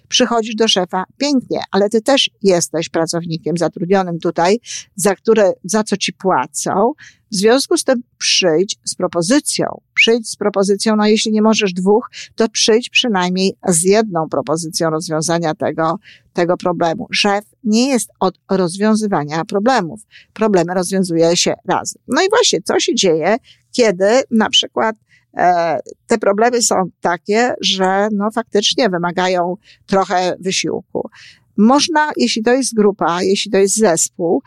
przychodzisz 0.09 0.55
do 0.55 0.69
szefa, 0.69 1.05
pięknie, 1.19 1.61
ale 1.71 1.89
ty 1.89 2.03
też 2.03 2.31
jesteś 2.43 2.89
pracownikiem 2.89 3.57
zatrudnionym 3.57 4.19
tutaj, 4.19 4.61
za 4.95 5.15
które, 5.15 5.53
za 5.65 5.85
co 5.85 5.97
ci 5.97 6.12
płacą. 6.12 6.93
W 7.33 7.37
związku 7.37 7.77
z 7.77 7.85
tym 7.85 8.03
przyjdź 8.19 8.77
z 8.85 8.95
propozycją. 8.95 9.67
Przyjdź 9.95 10.31
z 10.31 10.37
propozycją, 10.37 10.97
no 10.97 11.07
jeśli 11.07 11.33
nie 11.33 11.43
możesz 11.43 11.73
dwóch, 11.73 12.11
to 12.35 12.49
przyjdź 12.49 12.91
przynajmniej 12.91 13.57
z 13.69 13.83
jedną 13.83 14.29
propozycją 14.29 14.91
rozwiązania 14.91 15.55
tego, 15.55 15.99
tego 16.33 16.57
problemu. 16.57 17.07
Szef 17.12 17.45
nie 17.65 17.89
jest 17.89 18.11
od 18.21 18.39
rozwiązywania 18.51 19.45
problemów. 19.45 20.01
Problemy 20.33 20.75
rozwiązuje 20.75 21.37
się 21.37 21.55
razem. 21.69 22.03
No 22.09 22.23
i 22.23 22.29
właśnie, 22.29 22.62
co 22.62 22.81
się 22.81 22.95
dzieje, 22.95 23.37
kiedy 23.73 24.23
na 24.31 24.51
przykład 24.51 24.97
E, 25.37 25.81
te 26.07 26.19
problemy 26.19 26.62
są 26.62 26.75
takie, 27.01 27.55
że 27.61 28.09
no 28.12 28.31
faktycznie 28.31 28.89
wymagają 28.89 29.57
trochę 29.87 30.37
wysiłku. 30.41 31.09
Można, 31.57 32.11
jeśli 32.17 32.43
to 32.43 32.53
jest 32.53 32.75
grupa, 32.75 33.23
jeśli 33.23 33.51
to 33.51 33.59
jest 33.59 33.77
zespół, 33.77 34.43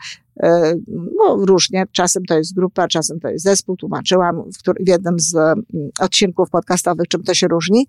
no 0.92 1.36
różnie, 1.46 1.84
czasem 1.92 2.24
to 2.24 2.38
jest 2.38 2.54
grupa, 2.54 2.88
czasem 2.88 3.20
to 3.20 3.28
jest 3.28 3.44
zespół, 3.44 3.76
tłumaczyłam 3.76 4.42
w, 4.52 4.84
w 4.84 4.88
jednym 4.88 5.18
z 5.18 5.34
mm, 5.34 5.64
odcinków 6.00 6.50
podcastowych, 6.50 7.08
czym 7.08 7.22
to 7.22 7.34
się 7.34 7.48
różni, 7.48 7.86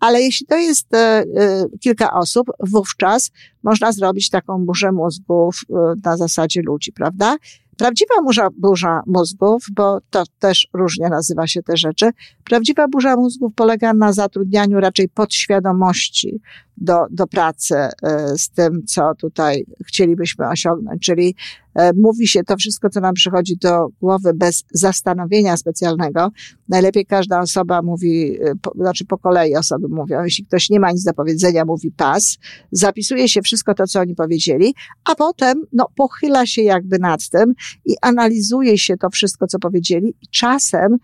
ale 0.00 0.22
jeśli 0.22 0.46
to 0.46 0.56
jest 0.56 0.94
e, 0.94 1.24
kilka 1.80 2.12
osób, 2.12 2.50
wówczas 2.60 3.30
można 3.64 3.92
zrobić 3.92 4.30
taką 4.30 4.64
burzę 4.64 4.92
mózgów 4.92 5.60
na 6.04 6.16
zasadzie 6.16 6.62
ludzi, 6.62 6.92
prawda? 6.92 7.36
Prawdziwa 7.76 8.22
burza, 8.22 8.48
burza 8.58 9.02
mózgów, 9.06 9.66
bo 9.72 9.98
to 10.10 10.22
też 10.38 10.68
różnie 10.72 11.08
nazywa 11.08 11.46
się 11.46 11.62
te 11.62 11.76
rzeczy, 11.76 12.10
prawdziwa 12.44 12.88
burza 12.88 13.16
mózgów 13.16 13.52
polega 13.54 13.94
na 13.94 14.12
zatrudnianiu 14.12 14.80
raczej 14.80 15.08
podświadomości 15.08 16.40
do, 16.76 17.06
do 17.10 17.26
pracy 17.26 17.74
e, 17.74 17.90
z 18.38 18.50
tym, 18.50 18.82
co 18.86 19.14
tutaj 19.14 19.64
chcielibyśmy 19.86 20.48
osiągnąć. 20.48 21.02
Czyli 21.02 21.36
e, 21.74 21.92
mówi 21.92 22.28
się 22.28 22.44
to 22.44 22.56
wszystko, 22.56 22.90
co 22.90 23.00
nam 23.00 23.14
przychodzi 23.14 23.56
do 23.56 23.88
głowy 24.00 24.34
bez 24.34 24.64
zastanowienia 24.72 25.56
specjalnego. 25.56 26.30
Najlepiej 26.68 27.06
każda 27.06 27.40
osoba 27.40 27.82
mówi, 27.82 28.38
po, 28.62 28.72
znaczy 28.74 29.04
po 29.04 29.18
kolei 29.18 29.56
osoby 29.56 29.88
mówią, 29.88 30.24
jeśli 30.24 30.44
ktoś 30.44 30.70
nie 30.70 30.80
ma 30.80 30.92
nic 30.92 31.04
do 31.04 31.14
powiedzenia, 31.14 31.64
mówi 31.64 31.90
pas, 31.90 32.38
zapisuje 32.72 33.28
się 33.28 33.42
wszystko 33.42 33.53
to, 33.74 33.86
co 33.86 34.00
oni 34.00 34.14
powiedzieli, 34.14 34.74
a 35.04 35.14
potem 35.14 35.62
no, 35.72 35.86
pochyla 35.96 36.46
się 36.46 36.62
jakby 36.62 36.98
nad 36.98 37.28
tym 37.28 37.54
i 37.84 37.94
analizuje 38.02 38.78
się 38.78 38.96
to 38.96 39.10
wszystko, 39.10 39.46
co 39.46 39.58
powiedzieli 39.58 40.14
czasem 40.30 40.98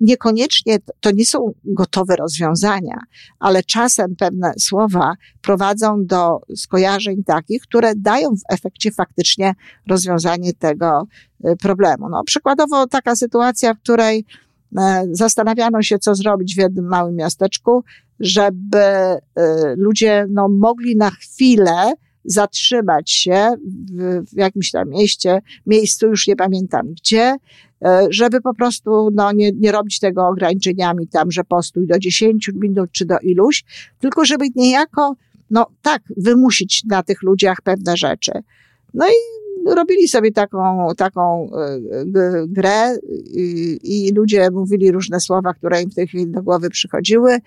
niekoniecznie 0.00 0.78
to 1.00 1.10
nie 1.10 1.26
są 1.26 1.52
gotowe 1.64 2.16
rozwiązania, 2.16 3.00
ale 3.38 3.62
czasem 3.62 4.16
pewne 4.16 4.52
słowa 4.58 5.14
prowadzą 5.42 6.06
do 6.06 6.40
skojarzeń 6.56 7.24
takich, 7.24 7.62
które 7.62 7.94
dają 7.96 8.30
w 8.30 8.52
efekcie 8.52 8.90
faktycznie 8.90 9.54
rozwiązanie 9.88 10.52
tego 10.52 11.06
y, 11.44 11.56
problemu. 11.56 12.08
No, 12.08 12.24
przykładowo 12.24 12.86
taka 12.86 13.16
sytuacja, 13.16 13.74
w 13.74 13.78
której 13.78 14.18
e, 14.18 14.47
zastanawiano 15.10 15.82
się, 15.82 15.98
co 15.98 16.14
zrobić 16.14 16.54
w 16.54 16.58
jednym 16.58 16.84
małym 16.84 17.16
miasteczku, 17.16 17.84
żeby 18.20 18.78
y, 18.78 19.20
ludzie 19.76 20.26
no, 20.30 20.48
mogli 20.48 20.96
na 20.96 21.10
chwilę 21.10 21.92
zatrzymać 22.24 23.10
się 23.10 23.54
w, 23.92 24.24
w 24.30 24.36
jakimś 24.36 24.70
tam 24.70 24.88
mieście, 24.88 25.38
miejscu, 25.66 26.06
już 26.06 26.26
nie 26.26 26.36
pamiętam 26.36 26.92
gdzie, 26.92 27.36
e, 27.84 28.06
żeby 28.10 28.40
po 28.40 28.54
prostu 28.54 29.10
no, 29.14 29.32
nie, 29.32 29.52
nie 29.52 29.72
robić 29.72 30.00
tego 30.00 30.28
ograniczeniami 30.28 31.08
tam, 31.08 31.30
że 31.30 31.44
postój 31.44 31.86
do 31.86 31.98
10 31.98 32.50
minut 32.54 32.90
czy 32.92 33.04
do 33.04 33.18
iluś, 33.18 33.64
tylko 33.98 34.24
żeby 34.24 34.44
niejako, 34.56 35.16
no 35.50 35.66
tak, 35.82 36.02
wymusić 36.16 36.84
na 36.84 37.02
tych 37.02 37.22
ludziach 37.22 37.58
pewne 37.64 37.96
rzeczy. 37.96 38.32
No 38.94 39.08
i 39.08 39.37
robili 39.66 40.08
sobie 40.08 40.32
taką, 40.32 40.88
taką 40.96 41.50
grę 42.46 42.96
i, 43.82 44.12
ludzie 44.14 44.50
mówili 44.50 44.92
różne 44.92 45.20
słowa, 45.20 45.54
które 45.54 45.82
im 45.82 45.90
w 45.90 45.94
tej 45.94 46.06
chwili 46.06 46.26
do 46.26 46.42
głowy 46.42 46.70
przychodziły. 46.70 47.38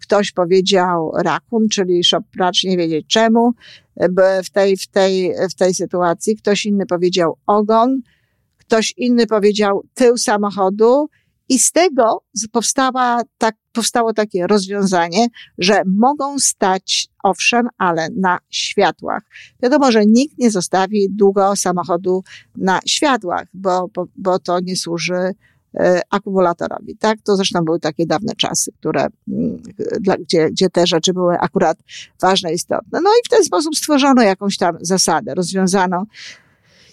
Ktoś 0.00 0.32
powiedział 0.32 1.12
rakun, 1.18 1.68
czyli 1.68 2.04
szopracz 2.04 2.64
nie 2.64 2.76
wiedzieć 2.76 3.06
czemu 3.06 3.52
w 4.44 4.50
tej, 4.50 4.76
w 4.76 4.88
tej, 4.88 5.34
w 5.50 5.54
tej 5.54 5.74
sytuacji. 5.74 6.36
Ktoś 6.36 6.66
inny 6.66 6.86
powiedział 6.86 7.36
ogon, 7.46 8.00
ktoś 8.58 8.94
inny 8.96 9.26
powiedział 9.26 9.82
tył 9.94 10.16
samochodu 10.16 11.08
i 11.52 11.58
z 11.58 11.72
tego 11.72 12.22
powstała, 12.52 13.22
tak, 13.38 13.54
powstało 13.72 14.12
takie 14.12 14.46
rozwiązanie, 14.46 15.26
że 15.58 15.82
mogą 15.86 16.38
stać, 16.38 17.08
owszem, 17.22 17.68
ale 17.78 18.08
na 18.16 18.38
światłach. 18.50 19.22
Wiadomo, 19.62 19.92
że 19.92 20.06
nikt 20.06 20.38
nie 20.38 20.50
zostawi 20.50 21.08
długo 21.10 21.56
samochodu 21.56 22.24
na 22.56 22.80
światłach, 22.86 23.46
bo, 23.54 23.88
bo, 23.94 24.06
bo 24.16 24.38
to 24.38 24.60
nie 24.60 24.76
służy 24.76 25.34
e, 25.74 26.00
akumulatorowi. 26.10 26.96
Tak? 26.96 27.18
To 27.24 27.36
zresztą 27.36 27.64
były 27.64 27.80
takie 27.80 28.06
dawne 28.06 28.32
czasy, 28.36 28.72
które, 28.72 29.06
mm, 29.28 29.62
gdzie, 30.20 30.50
gdzie 30.50 30.70
te 30.70 30.86
rzeczy 30.86 31.12
były 31.12 31.38
akurat 31.38 31.78
ważne, 32.22 32.52
istotne. 32.52 33.00
No 33.02 33.10
i 33.10 33.26
w 33.26 33.30
ten 33.30 33.44
sposób 33.44 33.76
stworzono 33.76 34.22
jakąś 34.22 34.56
tam 34.56 34.76
zasadę, 34.80 35.34
rozwiązano 35.34 36.06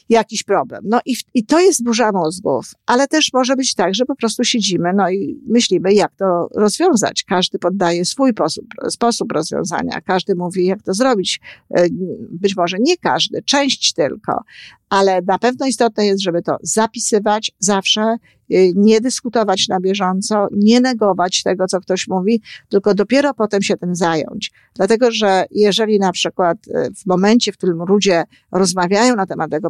jakiś 0.10 0.44
problem. 0.44 0.84
No 0.86 1.00
i, 1.06 1.16
i 1.34 1.46
to 1.46 1.60
jest 1.60 1.84
burza 1.84 2.12
mózgów, 2.12 2.66
ale 2.86 3.08
też 3.08 3.34
może 3.34 3.56
być 3.56 3.76
tak, 3.76 3.96
że 3.96 4.06
po 4.06 4.16
prostu 4.16 4.44
siedzimy, 4.44 4.92
no 4.96 5.10
i 5.10 5.40
myślimy, 5.48 5.94
jak 5.94 6.16
to 6.16 6.50
rozwiązać. 6.56 7.24
Każdy 7.24 7.60
poddaje 7.60 8.06
swój 8.06 8.32
sposób, 8.32 8.66
sposób 8.90 9.32
rozwiązania, 9.32 10.02
każdy 10.02 10.36
mówi, 10.36 10.66
jak 10.66 10.84
to 10.84 10.94
zrobić. 10.94 11.40
E, 11.76 11.88
być 12.32 12.56
może 12.56 12.78
nie 12.80 12.98
każdy, 12.98 13.42
część 13.42 13.94
tylko, 13.94 14.44
ale 14.90 15.22
na 15.28 15.40
pewno 15.40 15.66
istotne 15.66 16.06
jest, 16.06 16.22
żeby 16.22 16.42
to 16.42 16.58
zapisywać 16.62 17.52
zawsze, 17.60 18.16
y, 18.52 18.74
nie 18.76 19.02
dyskutować 19.02 19.68
na 19.68 19.80
bieżąco, 19.80 20.48
nie 20.52 20.82
negować 20.82 21.44
tego, 21.44 21.68
co 21.68 21.80
ktoś 21.80 22.08
mówi, 22.08 22.42
tylko 22.70 22.94
dopiero 22.94 23.34
potem 23.34 23.62
się 23.62 23.78
tym 23.78 23.96
zająć. 23.96 24.52
Dlatego, 24.76 25.12
że 25.12 25.46
jeżeli 25.52 26.00
na 26.00 26.12
przykład 26.12 26.58
y, 26.68 26.94
w 26.96 27.06
momencie, 27.06 27.52
w 27.52 27.58
którym 27.58 27.84
ludzie 27.88 28.24
rozmawiają 28.52 29.16
na 29.16 29.26
temat 29.26 29.52
tego 29.52 29.70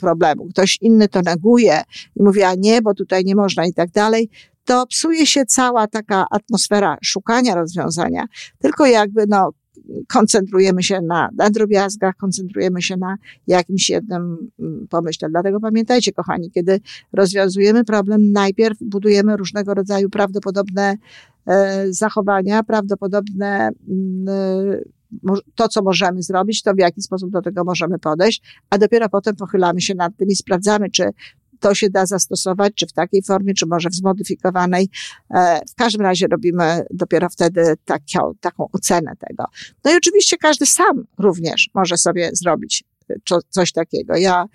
problemu, 0.00 0.48
ktoś 0.48 0.78
inny 0.80 1.08
to 1.08 1.22
neguje 1.22 1.82
i 2.16 2.22
mówi, 2.22 2.42
a 2.42 2.54
nie, 2.54 2.82
bo 2.82 2.94
tutaj 2.94 3.24
nie 3.24 3.34
można 3.34 3.66
i 3.66 3.72
tak 3.72 3.90
dalej, 3.90 4.30
to 4.64 4.86
psuje 4.86 5.26
się 5.26 5.46
cała 5.46 5.86
taka 5.86 6.26
atmosfera 6.30 6.98
szukania 7.02 7.54
rozwiązania, 7.54 8.24
tylko 8.58 8.86
jakby 8.86 9.24
no, 9.28 9.50
koncentrujemy 10.08 10.82
się 10.82 11.00
na, 11.00 11.28
na 11.36 11.50
drobiazgach, 11.50 12.16
koncentrujemy 12.16 12.82
się 12.82 12.96
na 12.96 13.16
jakimś 13.46 13.90
jednym 13.90 14.50
mm, 14.58 14.86
pomyśle. 14.90 15.28
Dlatego 15.28 15.60
pamiętajcie, 15.60 16.12
kochani, 16.12 16.50
kiedy 16.50 16.80
rozwiązujemy 17.12 17.84
problem, 17.84 18.32
najpierw 18.32 18.78
budujemy 18.80 19.36
różnego 19.36 19.74
rodzaju 19.74 20.10
prawdopodobne 20.10 20.96
e, 21.46 21.86
zachowania, 21.92 22.62
prawdopodobne 22.62 23.70
mm, 23.88 24.28
e, 24.28 24.96
to, 25.54 25.68
co 25.68 25.82
możemy 25.82 26.22
zrobić, 26.22 26.62
to 26.62 26.74
w 26.74 26.78
jaki 26.78 27.02
sposób 27.02 27.30
do 27.30 27.42
tego 27.42 27.64
możemy 27.64 27.98
podejść, 27.98 28.42
a 28.70 28.78
dopiero 28.78 29.08
potem 29.08 29.36
pochylamy 29.36 29.80
się 29.80 29.94
nad 29.94 30.16
tym 30.16 30.28
i 30.28 30.36
sprawdzamy, 30.36 30.90
czy 30.90 31.10
to 31.60 31.74
się 31.74 31.90
da 31.90 32.06
zastosować, 32.06 32.72
czy 32.74 32.86
w 32.86 32.92
takiej 32.92 33.22
formie, 33.22 33.54
czy 33.54 33.66
może 33.66 33.90
w 33.90 33.94
zmodyfikowanej. 33.94 34.88
E, 35.34 35.60
w 35.70 35.74
każdym 35.74 36.02
razie 36.02 36.26
robimy 36.26 36.84
dopiero 36.90 37.28
wtedy 37.28 37.74
taką, 37.84 38.32
taką 38.40 38.68
ocenę 38.72 39.12
tego. 39.28 39.44
No 39.84 39.92
i 39.92 39.96
oczywiście 39.96 40.36
każdy 40.36 40.66
sam 40.66 41.06
również 41.18 41.70
może 41.74 41.96
sobie 41.96 42.30
zrobić 42.32 42.84
e, 43.10 43.14
coś 43.48 43.72
takiego. 43.72 44.16
Ja 44.16 44.46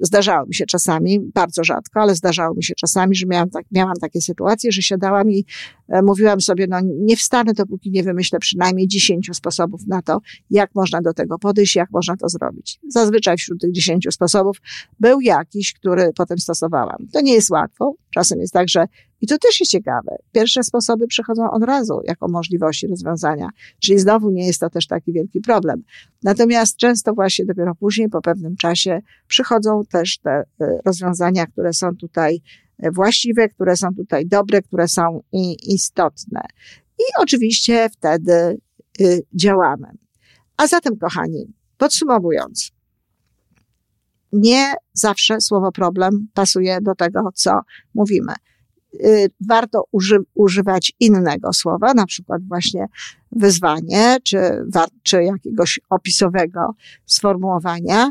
zdarzało 0.00 0.46
mi 0.46 0.54
się 0.54 0.66
czasami, 0.66 1.20
bardzo 1.34 1.64
rzadko, 1.64 2.00
ale 2.00 2.14
zdarzało 2.14 2.54
mi 2.54 2.64
się 2.64 2.74
czasami, 2.74 3.16
że 3.16 3.26
miałam, 3.26 3.50
tak, 3.50 3.64
miałam 3.72 3.94
takie 4.00 4.20
sytuacje, 4.20 4.72
że 4.72 4.82
siadałam 4.82 5.30
i 5.30 5.44
e, 5.88 6.02
mówiłam 6.02 6.40
sobie, 6.40 6.66
no 6.68 6.80
nie 6.82 7.16
wstanę, 7.16 7.54
dopóki 7.54 7.90
nie 7.90 8.02
wymyślę 8.02 8.38
przynajmniej 8.38 8.88
dziesięciu 8.88 9.34
sposobów 9.34 9.86
na 9.86 10.02
to, 10.02 10.20
jak 10.50 10.74
można 10.74 11.00
do 11.00 11.12
tego 11.12 11.38
podejść, 11.38 11.76
jak 11.76 11.90
można 11.90 12.16
to 12.16 12.28
zrobić. 12.28 12.80
Zazwyczaj 12.88 13.36
wśród 13.36 13.60
tych 13.60 13.72
dziesięciu 13.72 14.12
sposobów 14.12 14.56
był 15.00 15.20
jakiś, 15.20 15.72
który 15.72 16.10
potem 16.16 16.38
stosowałam. 16.38 17.06
To 17.12 17.20
nie 17.20 17.32
jest 17.32 17.50
łatwo. 17.50 17.94
Czasem 18.10 18.40
jest 18.40 18.52
tak, 18.52 18.68
że 18.68 18.86
i 19.20 19.26
to 19.26 19.38
też 19.38 19.60
jest 19.60 19.72
ciekawe. 19.72 20.16
Pierwsze 20.32 20.62
sposoby 20.62 21.06
przychodzą 21.06 21.50
od 21.50 21.62
razu 21.62 22.00
jako 22.04 22.28
możliwości 22.28 22.86
rozwiązania, 22.86 23.48
czyli 23.80 23.98
znowu 23.98 24.30
nie 24.30 24.46
jest 24.46 24.60
to 24.60 24.70
też 24.70 24.86
taki 24.86 25.12
wielki 25.12 25.40
problem. 25.40 25.82
Natomiast 26.22 26.76
często 26.76 27.14
właśnie 27.14 27.44
dopiero 27.44 27.74
później, 27.74 28.08
po 28.08 28.22
pewnym 28.22 28.56
czasie, 28.56 29.00
przychodzą 29.28 29.57
też 29.90 30.18
te 30.18 30.30
e, 30.30 30.44
rozwiązania, 30.84 31.46
które 31.46 31.72
są 31.72 31.96
tutaj 31.96 32.42
e, 32.78 32.90
właściwe, 32.90 33.48
które 33.48 33.76
są 33.76 33.94
tutaj 33.94 34.26
dobre, 34.26 34.62
które 34.62 34.88
są 34.88 35.20
istotne. 35.62 36.40
I 36.98 37.02
oczywiście 37.20 37.88
wtedy 37.88 38.58
y, 39.00 39.22
działamy. 39.34 39.88
A 40.56 40.66
zatem, 40.66 40.96
kochani, 40.96 41.52
podsumowując, 41.76 42.72
nie 44.32 44.74
zawsze 44.92 45.40
słowo 45.40 45.72
problem 45.72 46.28
pasuje 46.34 46.78
do 46.82 46.94
tego, 46.94 47.30
co 47.34 47.60
mówimy. 47.94 48.32
Y, 48.94 49.30
warto 49.48 49.84
uży, 49.92 50.18
używać 50.34 50.92
innego 51.00 51.52
słowa, 51.52 51.94
na 51.94 52.06
przykład 52.06 52.42
właśnie 52.48 52.86
wyzwanie, 53.32 54.16
czy, 54.24 54.38
czy 55.02 55.22
jakiegoś 55.22 55.80
opisowego 55.90 56.74
sformułowania. 57.06 58.10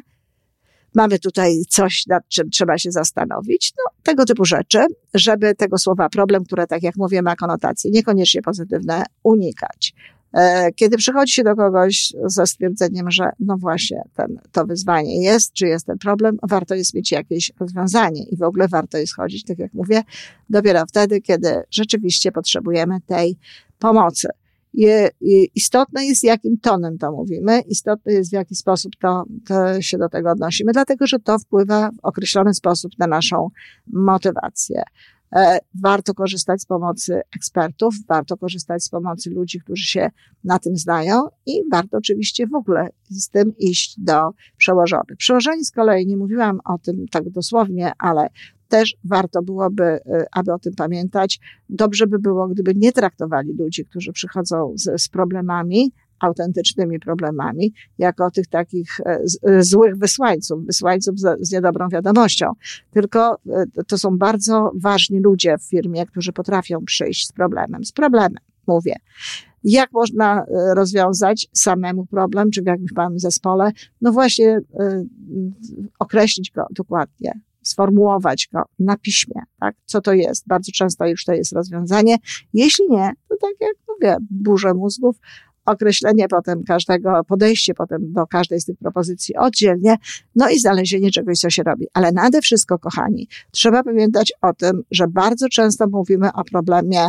Mamy 0.96 1.20
tutaj 1.20 1.62
coś, 1.70 2.08
nad 2.08 2.28
czym 2.28 2.50
trzeba 2.50 2.78
się 2.78 2.92
zastanowić. 2.92 3.74
No, 3.78 3.92
tego 4.04 4.26
typu 4.26 4.46
rzeczy, 4.46 4.80
żeby 5.14 5.56
tego 5.56 5.78
słowa 5.78 6.10
problem, 6.10 6.46
które, 6.46 6.68
tak 6.68 6.84
jak 6.84 6.96
mówię, 6.96 7.22
ma 7.22 7.36
konotacje 7.36 7.92
niekoniecznie 7.92 8.42
pozytywne, 8.42 9.04
unikać. 9.24 9.94
E, 10.34 10.72
kiedy 10.72 10.98
przychodzi 10.98 11.34
się 11.34 11.44
do 11.44 11.56
kogoś 11.56 12.14
ze 12.26 12.48
stwierdzeniem, 12.48 13.12
że 13.12 13.30
no 13.40 13.58
właśnie 13.58 14.02
ten, 14.16 14.40
to 14.52 14.66
wyzwanie 14.66 15.24
jest, 15.24 15.54
czy 15.54 15.68
jest 15.68 15.86
ten 15.86 15.98
problem, 15.98 16.38
warto 16.44 16.76
jest 16.76 16.94
mieć 16.94 17.12
jakieś 17.12 17.52
rozwiązanie 17.60 18.24
i 18.24 18.38
w 18.38 18.44
ogóle 18.44 18.68
warto 18.68 18.98
jest 18.98 19.16
chodzić, 19.16 19.44
tak 19.44 19.60
jak 19.60 19.74
mówię, 19.74 20.04
dopiero 20.50 20.86
wtedy, 20.86 21.22
kiedy 21.22 21.64
rzeczywiście 21.72 22.32
potrzebujemy 22.32 23.02
tej 23.02 23.38
pomocy. 23.80 24.28
I 25.22 25.50
istotne 25.56 26.06
jest, 26.06 26.24
jakim 26.24 26.58
tonem 26.58 26.98
to 26.98 27.12
mówimy, 27.12 27.60
istotne 27.60 28.14
jest, 28.14 28.30
w 28.30 28.34
jaki 28.34 28.56
sposób 28.56 28.92
to, 29.02 29.24
to 29.48 29.82
się 29.82 29.98
do 29.98 30.10
tego 30.10 30.32
odnosimy, 30.32 30.72
dlatego 30.72 31.08
że 31.08 31.20
to 31.20 31.40
wpływa 31.40 31.92
w 31.92 32.00
określony 32.04 32.54
sposób 32.54 32.92
na 33.00 33.08
naszą 33.08 33.50
motywację. 33.94 34.84
E, 35.36 35.60
warto 35.82 36.14
korzystać 36.14 36.62
z 36.62 36.66
pomocy 36.66 37.22
ekspertów, 37.36 37.96
warto 38.08 38.38
korzystać 38.38 38.84
z 38.84 38.90
pomocy 38.90 39.30
ludzi, 39.30 39.60
którzy 39.60 39.84
się 39.84 40.10
na 40.44 40.60
tym 40.60 40.78
znają 40.78 41.24
i 41.46 41.62
warto 41.72 41.98
oczywiście 41.98 42.48
w 42.48 42.56
ogóle 42.56 42.90
z 43.10 43.30
tym 43.30 43.58
iść 43.58 44.00
do 44.00 44.30
przełożonych. 44.58 45.18
Przełożeni 45.18 45.66
z 45.66 45.72
kolei, 45.72 46.08
nie 46.08 46.18
mówiłam 46.18 46.60
o 46.66 46.78
tym 46.78 47.06
tak 47.12 47.30
dosłownie, 47.30 47.92
ale 47.98 48.30
też 48.68 48.96
warto 49.04 49.42
byłoby, 49.42 49.84
e, 49.84 50.26
aby 50.32 50.54
o 50.54 50.60
tym 50.60 50.76
pamiętać. 50.76 51.40
Dobrze 51.70 52.08
by 52.08 52.20
było, 52.20 52.48
gdyby 52.48 52.74
nie 52.76 52.92
traktowali 52.92 53.54
ludzi, 53.60 53.86
którzy 53.86 54.12
przychodzą 54.12 54.74
z, 54.76 55.02
z 55.02 55.10
problemami, 55.10 55.92
autentycznymi 56.20 57.00
problemami, 57.00 57.74
jako 57.98 58.32
tych 58.32 58.48
takich 58.48 59.00
e, 59.00 59.20
e, 59.44 59.64
złych 59.64 59.98
wysłańców, 59.98 60.66
wysłańców 60.66 61.20
z, 61.20 61.48
z 61.48 61.52
niedobrą 61.52 61.90
wiadomością. 61.90 62.52
Tylko 62.92 63.38
e, 63.50 63.66
to 63.88 63.98
są 63.98 64.18
bardzo 64.18 64.72
ważni 64.82 65.20
ludzie 65.20 65.58
w 65.58 65.70
firmie, 65.70 66.06
którzy 66.06 66.34
potrafią 66.34 66.86
przyjść 66.86 67.28
z 67.28 67.32
problemem, 67.32 67.86
z 67.86 67.92
problemem, 67.92 68.44
mówię. 68.68 68.96
Jak 69.64 69.92
można 69.92 70.46
rozwiązać 70.76 71.48
samemu 71.54 72.06
problem, 72.06 72.52
czy 72.52 72.62
w 72.62 72.66
jakimś 72.66 72.92
małym 72.92 73.20
zespole? 73.20 73.72
No 74.02 74.12
właśnie, 74.12 74.60
określić 76.00 76.52
go 76.52 76.68
dokładnie, 76.72 77.32
sformułować 77.68 78.50
go 78.54 78.64
na 78.80 78.98
piśmie, 78.98 79.42
tak? 79.60 79.76
Co 79.86 80.02
to 80.02 80.14
jest? 80.14 80.48
Bardzo 80.48 80.72
często 80.72 81.08
już 81.08 81.26
to 81.26 81.34
jest 81.34 81.54
rozwiązanie. 81.54 82.16
Jeśli 82.54 82.86
nie, 82.90 83.12
to 83.30 83.36
tak 83.42 83.54
jak 83.60 83.76
mówię, 83.88 84.18
burze 84.30 84.74
mózgów, 84.74 85.16
określenie 85.68 86.28
potem 86.28 86.64
każdego, 86.64 87.24
podejście 87.28 87.74
potem 87.74 88.14
do 88.14 88.28
każdej 88.28 88.62
z 88.62 88.66
tych 88.66 88.78
propozycji 88.78 89.36
oddzielnie, 89.36 89.96
no 90.36 90.50
i 90.50 90.60
znalezienie 90.60 91.12
czegoś, 91.12 91.40
co 91.40 91.50
się 91.50 91.64
robi. 91.64 91.88
Ale 91.94 92.12
nade 92.12 92.42
wszystko, 92.42 92.80
kochani, 92.80 93.28
trzeba 93.52 93.84
pamiętać 93.84 94.34
o 94.42 94.54
tym, 94.54 94.84
że 94.92 95.08
bardzo 95.08 95.50
często 95.50 95.88
mówimy 95.88 96.34
o 96.34 96.44
problemie 96.44 97.08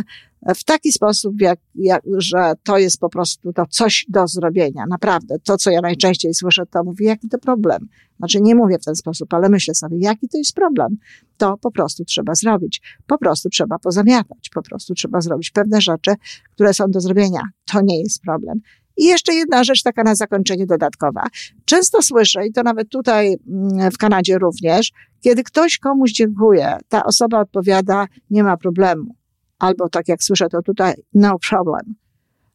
w 0.55 0.65
taki 0.65 0.93
sposób, 0.93 1.41
jak, 1.41 1.59
jak, 1.75 2.03
że 2.19 2.53
to 2.63 2.79
jest 2.79 2.99
po 2.99 3.09
prostu 3.09 3.53
to 3.53 3.67
coś 3.67 4.07
do 4.09 4.27
zrobienia. 4.27 4.85
Naprawdę. 4.91 5.39
To, 5.45 5.57
co 5.57 5.71
ja 5.71 5.81
najczęściej 5.81 6.35
słyszę, 6.35 6.67
to 6.67 6.85
mówię, 6.85 7.07
jaki 7.07 7.29
to 7.29 7.39
problem. 7.39 7.89
Znaczy 8.19 8.41
nie 8.41 8.55
mówię 8.55 8.79
w 8.79 8.85
ten 8.85 8.97
sposób, 8.97 9.35
ale 9.35 9.49
myślę 9.49 9.75
sobie, 9.75 9.97
jaki 10.01 10.29
to 10.29 10.39
jest 10.39 10.53
problem. 10.53 10.97
To 11.37 11.57
po 11.57 11.71
prostu 11.71 12.05
trzeba 12.05 12.35
zrobić. 12.35 12.83
Po 13.07 13.19
prostu 13.19 13.49
trzeba 13.49 13.79
pozamiatać. 13.79 14.51
Po 14.55 14.63
prostu 14.63 14.95
trzeba 14.95 15.21
zrobić 15.21 15.51
pewne 15.51 15.81
rzeczy, 15.81 16.15
które 16.55 16.75
są 16.75 16.91
do 16.91 17.01
zrobienia. 17.01 17.41
To 17.73 17.81
nie 17.83 18.01
jest 18.01 18.23
problem. 18.23 18.61
I 18.97 19.05
jeszcze 19.05 19.35
jedna 19.35 19.65
rzecz 19.65 19.83
taka 19.83 20.03
na 20.03 20.15
zakończenie 20.15 20.67
dodatkowa. 20.67 21.27
Często 21.65 22.03
słyszę, 22.03 22.47
i 22.47 22.53
to 22.53 22.63
nawet 22.63 22.89
tutaj 22.89 23.37
mm, 23.49 23.91
w 23.91 23.99
Kanadzie 23.99 24.39
również, 24.39 24.93
kiedy 25.21 25.43
ktoś 25.43 25.79
komuś 25.79 26.13
dziękuje, 26.13 26.77
ta 26.89 27.05
osoba 27.05 27.41
odpowiada, 27.41 28.07
nie 28.31 28.43
ma 28.45 28.57
problemu. 28.57 29.18
Albo 29.59 29.89
tak 29.89 30.09
jak 30.09 30.23
słyszę 30.23 30.49
to 30.49 30.63
tutaj, 30.63 30.95
no 31.15 31.39
problem. 31.51 31.95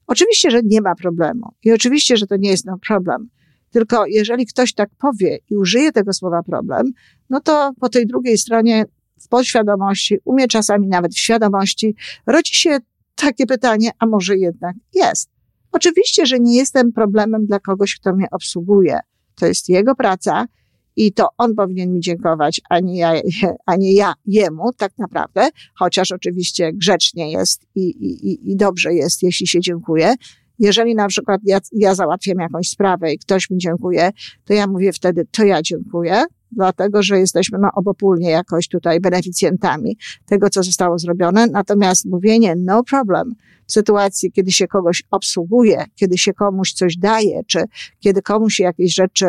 Oczywiście, 0.07 0.51
że 0.51 0.61
nie 0.63 0.81
ma 0.81 0.95
problemu. 0.95 1.53
I 1.63 1.71
oczywiście, 1.71 2.17
że 2.17 2.27
to 2.27 2.37
nie 2.37 2.49
jest 2.49 2.65
no 2.65 2.77
problem. 2.87 3.29
Tylko 3.71 4.05
jeżeli 4.05 4.45
ktoś 4.45 4.73
tak 4.73 4.89
powie 4.97 5.37
i 5.49 5.55
użyje 5.55 5.91
tego 5.91 6.13
słowa 6.13 6.43
problem, 6.43 6.91
no 7.29 7.39
to 7.39 7.71
po 7.79 7.89
tej 7.89 8.07
drugiej 8.07 8.37
stronie 8.37 8.85
w 9.19 9.27
podświadomości, 9.27 10.17
umie 10.25 10.47
czasami 10.47 10.87
nawet 10.87 11.13
w 11.13 11.19
świadomości, 11.19 11.95
rodzi 12.27 12.55
się 12.55 12.77
takie 13.15 13.45
pytanie, 13.45 13.91
a 13.99 14.05
może 14.05 14.37
jednak 14.37 14.75
jest. 14.93 15.29
Oczywiście, 15.71 16.25
że 16.25 16.39
nie 16.39 16.57
jestem 16.57 16.91
problemem 16.91 17.45
dla 17.45 17.59
kogoś, 17.59 17.95
kto 17.95 18.15
mnie 18.15 18.27
obsługuje. 18.31 18.99
To 19.35 19.45
jest 19.45 19.69
jego 19.69 19.95
praca 19.95 20.45
i 20.95 21.13
to 21.13 21.27
on 21.37 21.55
powinien 21.55 21.93
mi 21.93 21.99
dziękować, 21.99 22.61
a 22.69 22.79
nie 22.79 22.97
ja, 22.97 23.13
a 23.65 23.75
nie 23.75 23.93
ja 23.93 24.13
jemu, 24.25 24.73
tak 24.77 24.97
naprawdę, 24.97 25.49
chociaż 25.75 26.11
oczywiście 26.11 26.73
grzecznie 26.73 27.31
jest 27.31 27.65
i, 27.75 27.81
i, 27.81 28.51
i 28.51 28.55
dobrze 28.55 28.93
jest, 28.93 29.23
jeśli 29.23 29.47
się 29.47 29.59
dziękuję. 29.59 30.13
Jeżeli 30.59 30.95
na 30.95 31.07
przykład 31.07 31.41
ja, 31.43 31.59
ja 31.71 31.95
załatwiam 31.95 32.37
jakąś 32.39 32.69
sprawę 32.69 33.13
i 33.13 33.19
ktoś 33.19 33.49
mi 33.49 33.57
dziękuje, 33.57 34.09
to 34.45 34.53
ja 34.53 34.67
mówię 34.67 34.93
wtedy, 34.93 35.27
to 35.31 35.43
ja 35.43 35.61
dziękuję, 35.61 36.23
dlatego 36.51 37.03
że 37.03 37.19
jesteśmy 37.19 37.57
no, 37.61 37.69
obopólnie 37.75 38.29
jakoś 38.29 38.67
tutaj 38.67 38.99
beneficjentami 38.99 39.97
tego, 40.25 40.49
co 40.49 40.63
zostało 40.63 40.99
zrobione. 40.99 41.47
Natomiast 41.47 42.05
mówienie 42.05 42.55
no 42.57 42.83
problem 42.83 43.35
w 43.67 43.71
sytuacji, 43.71 44.31
kiedy 44.31 44.51
się 44.51 44.67
kogoś 44.67 45.03
obsługuje, 45.11 45.85
kiedy 45.95 46.17
się 46.17 46.33
komuś 46.33 46.73
coś 46.73 46.97
daje, 46.97 47.41
czy 47.47 47.63
kiedy 47.99 48.21
komuś 48.21 48.59
jakieś 48.59 48.93
rzeczy 48.93 49.25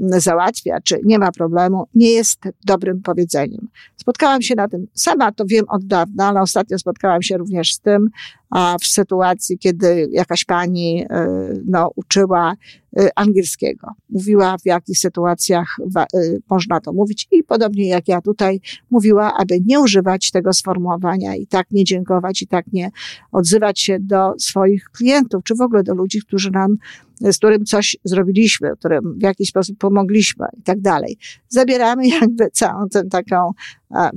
załatwia, 0.00 0.80
czy 0.84 1.00
nie 1.04 1.18
ma 1.18 1.32
problemu, 1.32 1.86
nie 1.94 2.10
jest 2.10 2.40
dobrym 2.64 3.02
powiedzeniem. 3.02 3.68
Spotkałam 3.96 4.42
się 4.42 4.54
na 4.54 4.68
tym, 4.68 4.86
sama 4.94 5.32
to 5.32 5.44
wiem 5.46 5.64
od 5.68 5.84
dawna, 5.84 6.28
ale 6.28 6.40
ostatnio 6.40 6.78
spotkałam 6.78 7.22
się 7.22 7.36
również 7.36 7.74
z 7.74 7.80
tym, 7.80 8.10
a 8.50 8.76
w 8.80 8.86
sytuacji, 8.86 9.58
kiedy 9.58 10.08
jakaś 10.12 10.44
pani 10.44 11.04
e, 11.10 11.26
no, 11.66 11.90
uczyła 11.96 12.54
e, 12.98 13.08
angielskiego. 13.18 13.88
Mówiła, 14.10 14.58
w 14.58 14.66
jakich 14.66 14.98
sytuacjach 14.98 15.76
e, 15.96 16.06
można 16.50 16.80
to 16.80 16.92
mówić 16.92 17.28
i 17.30 17.44
podobnie 17.44 17.88
jak 17.88 18.08
ja 18.08 18.20
tutaj 18.20 18.60
mówiła, 18.90 19.32
aby 19.38 19.60
nie 19.66 19.80
używać 19.80 20.30
tego 20.30 20.52
sformułowania 20.52 21.36
i 21.36 21.46
tak 21.46 21.70
nie 21.70 21.84
dziękować 21.84 22.42
i 22.42 22.46
tak 22.46 22.72
nie 22.72 22.90
odzywać 23.32 23.80
się 23.80 23.98
do 24.00 24.34
swoich 24.38 24.84
klientów, 24.84 25.44
czy 25.44 25.54
w 25.54 25.60
ogóle 25.60 25.82
do 25.82 25.94
ludzi, 25.94 26.20
którzy 26.20 26.50
nam 26.50 26.76
z 27.22 27.38
którym 27.38 27.64
coś 27.64 27.96
zrobiliśmy, 28.04 28.70
którym 28.78 29.18
w 29.18 29.22
jakiś 29.22 29.48
sposób 29.48 29.78
pomogliśmy 29.78 30.46
i 30.58 30.62
tak 30.62 30.80
dalej. 30.80 31.18
Zabieramy 31.48 32.08
jakby 32.08 32.50
całą 32.50 32.88
tę 32.88 33.04
taką 33.04 33.50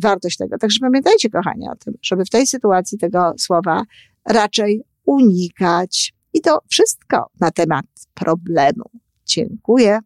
wartość 0.01 0.37
tego. 0.37 0.57
Także 0.57 0.79
pamiętajcie, 0.81 1.29
kochani, 1.29 1.69
o 1.69 1.75
tym, 1.75 1.93
żeby 2.01 2.25
w 2.25 2.29
tej 2.29 2.47
sytuacji 2.47 2.97
tego 2.97 3.33
słowa 3.37 3.83
raczej 4.25 4.81
unikać. 5.05 6.13
I 6.33 6.41
to 6.41 6.59
wszystko 6.69 7.29
na 7.39 7.51
temat 7.51 7.85
problemu. 8.13 8.89
Dziękuję. 9.25 9.99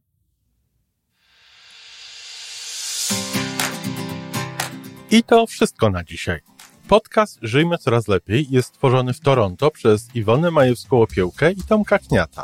I 5.11 5.23
to 5.23 5.47
wszystko 5.47 5.89
na 5.89 6.03
dzisiaj. 6.03 6.39
Podcast 6.87 7.39
Żyjmy 7.41 7.77
Coraz 7.77 8.07
Lepiej 8.07 8.47
jest 8.49 8.69
stworzony 8.69 9.13
w 9.13 9.19
Toronto 9.19 9.71
przez 9.71 10.15
Iwonę 10.15 10.49
Majewską-Opiełkę 10.51 11.51
i 11.57 11.63
Tomka 11.63 11.99
Kniata. 11.99 12.43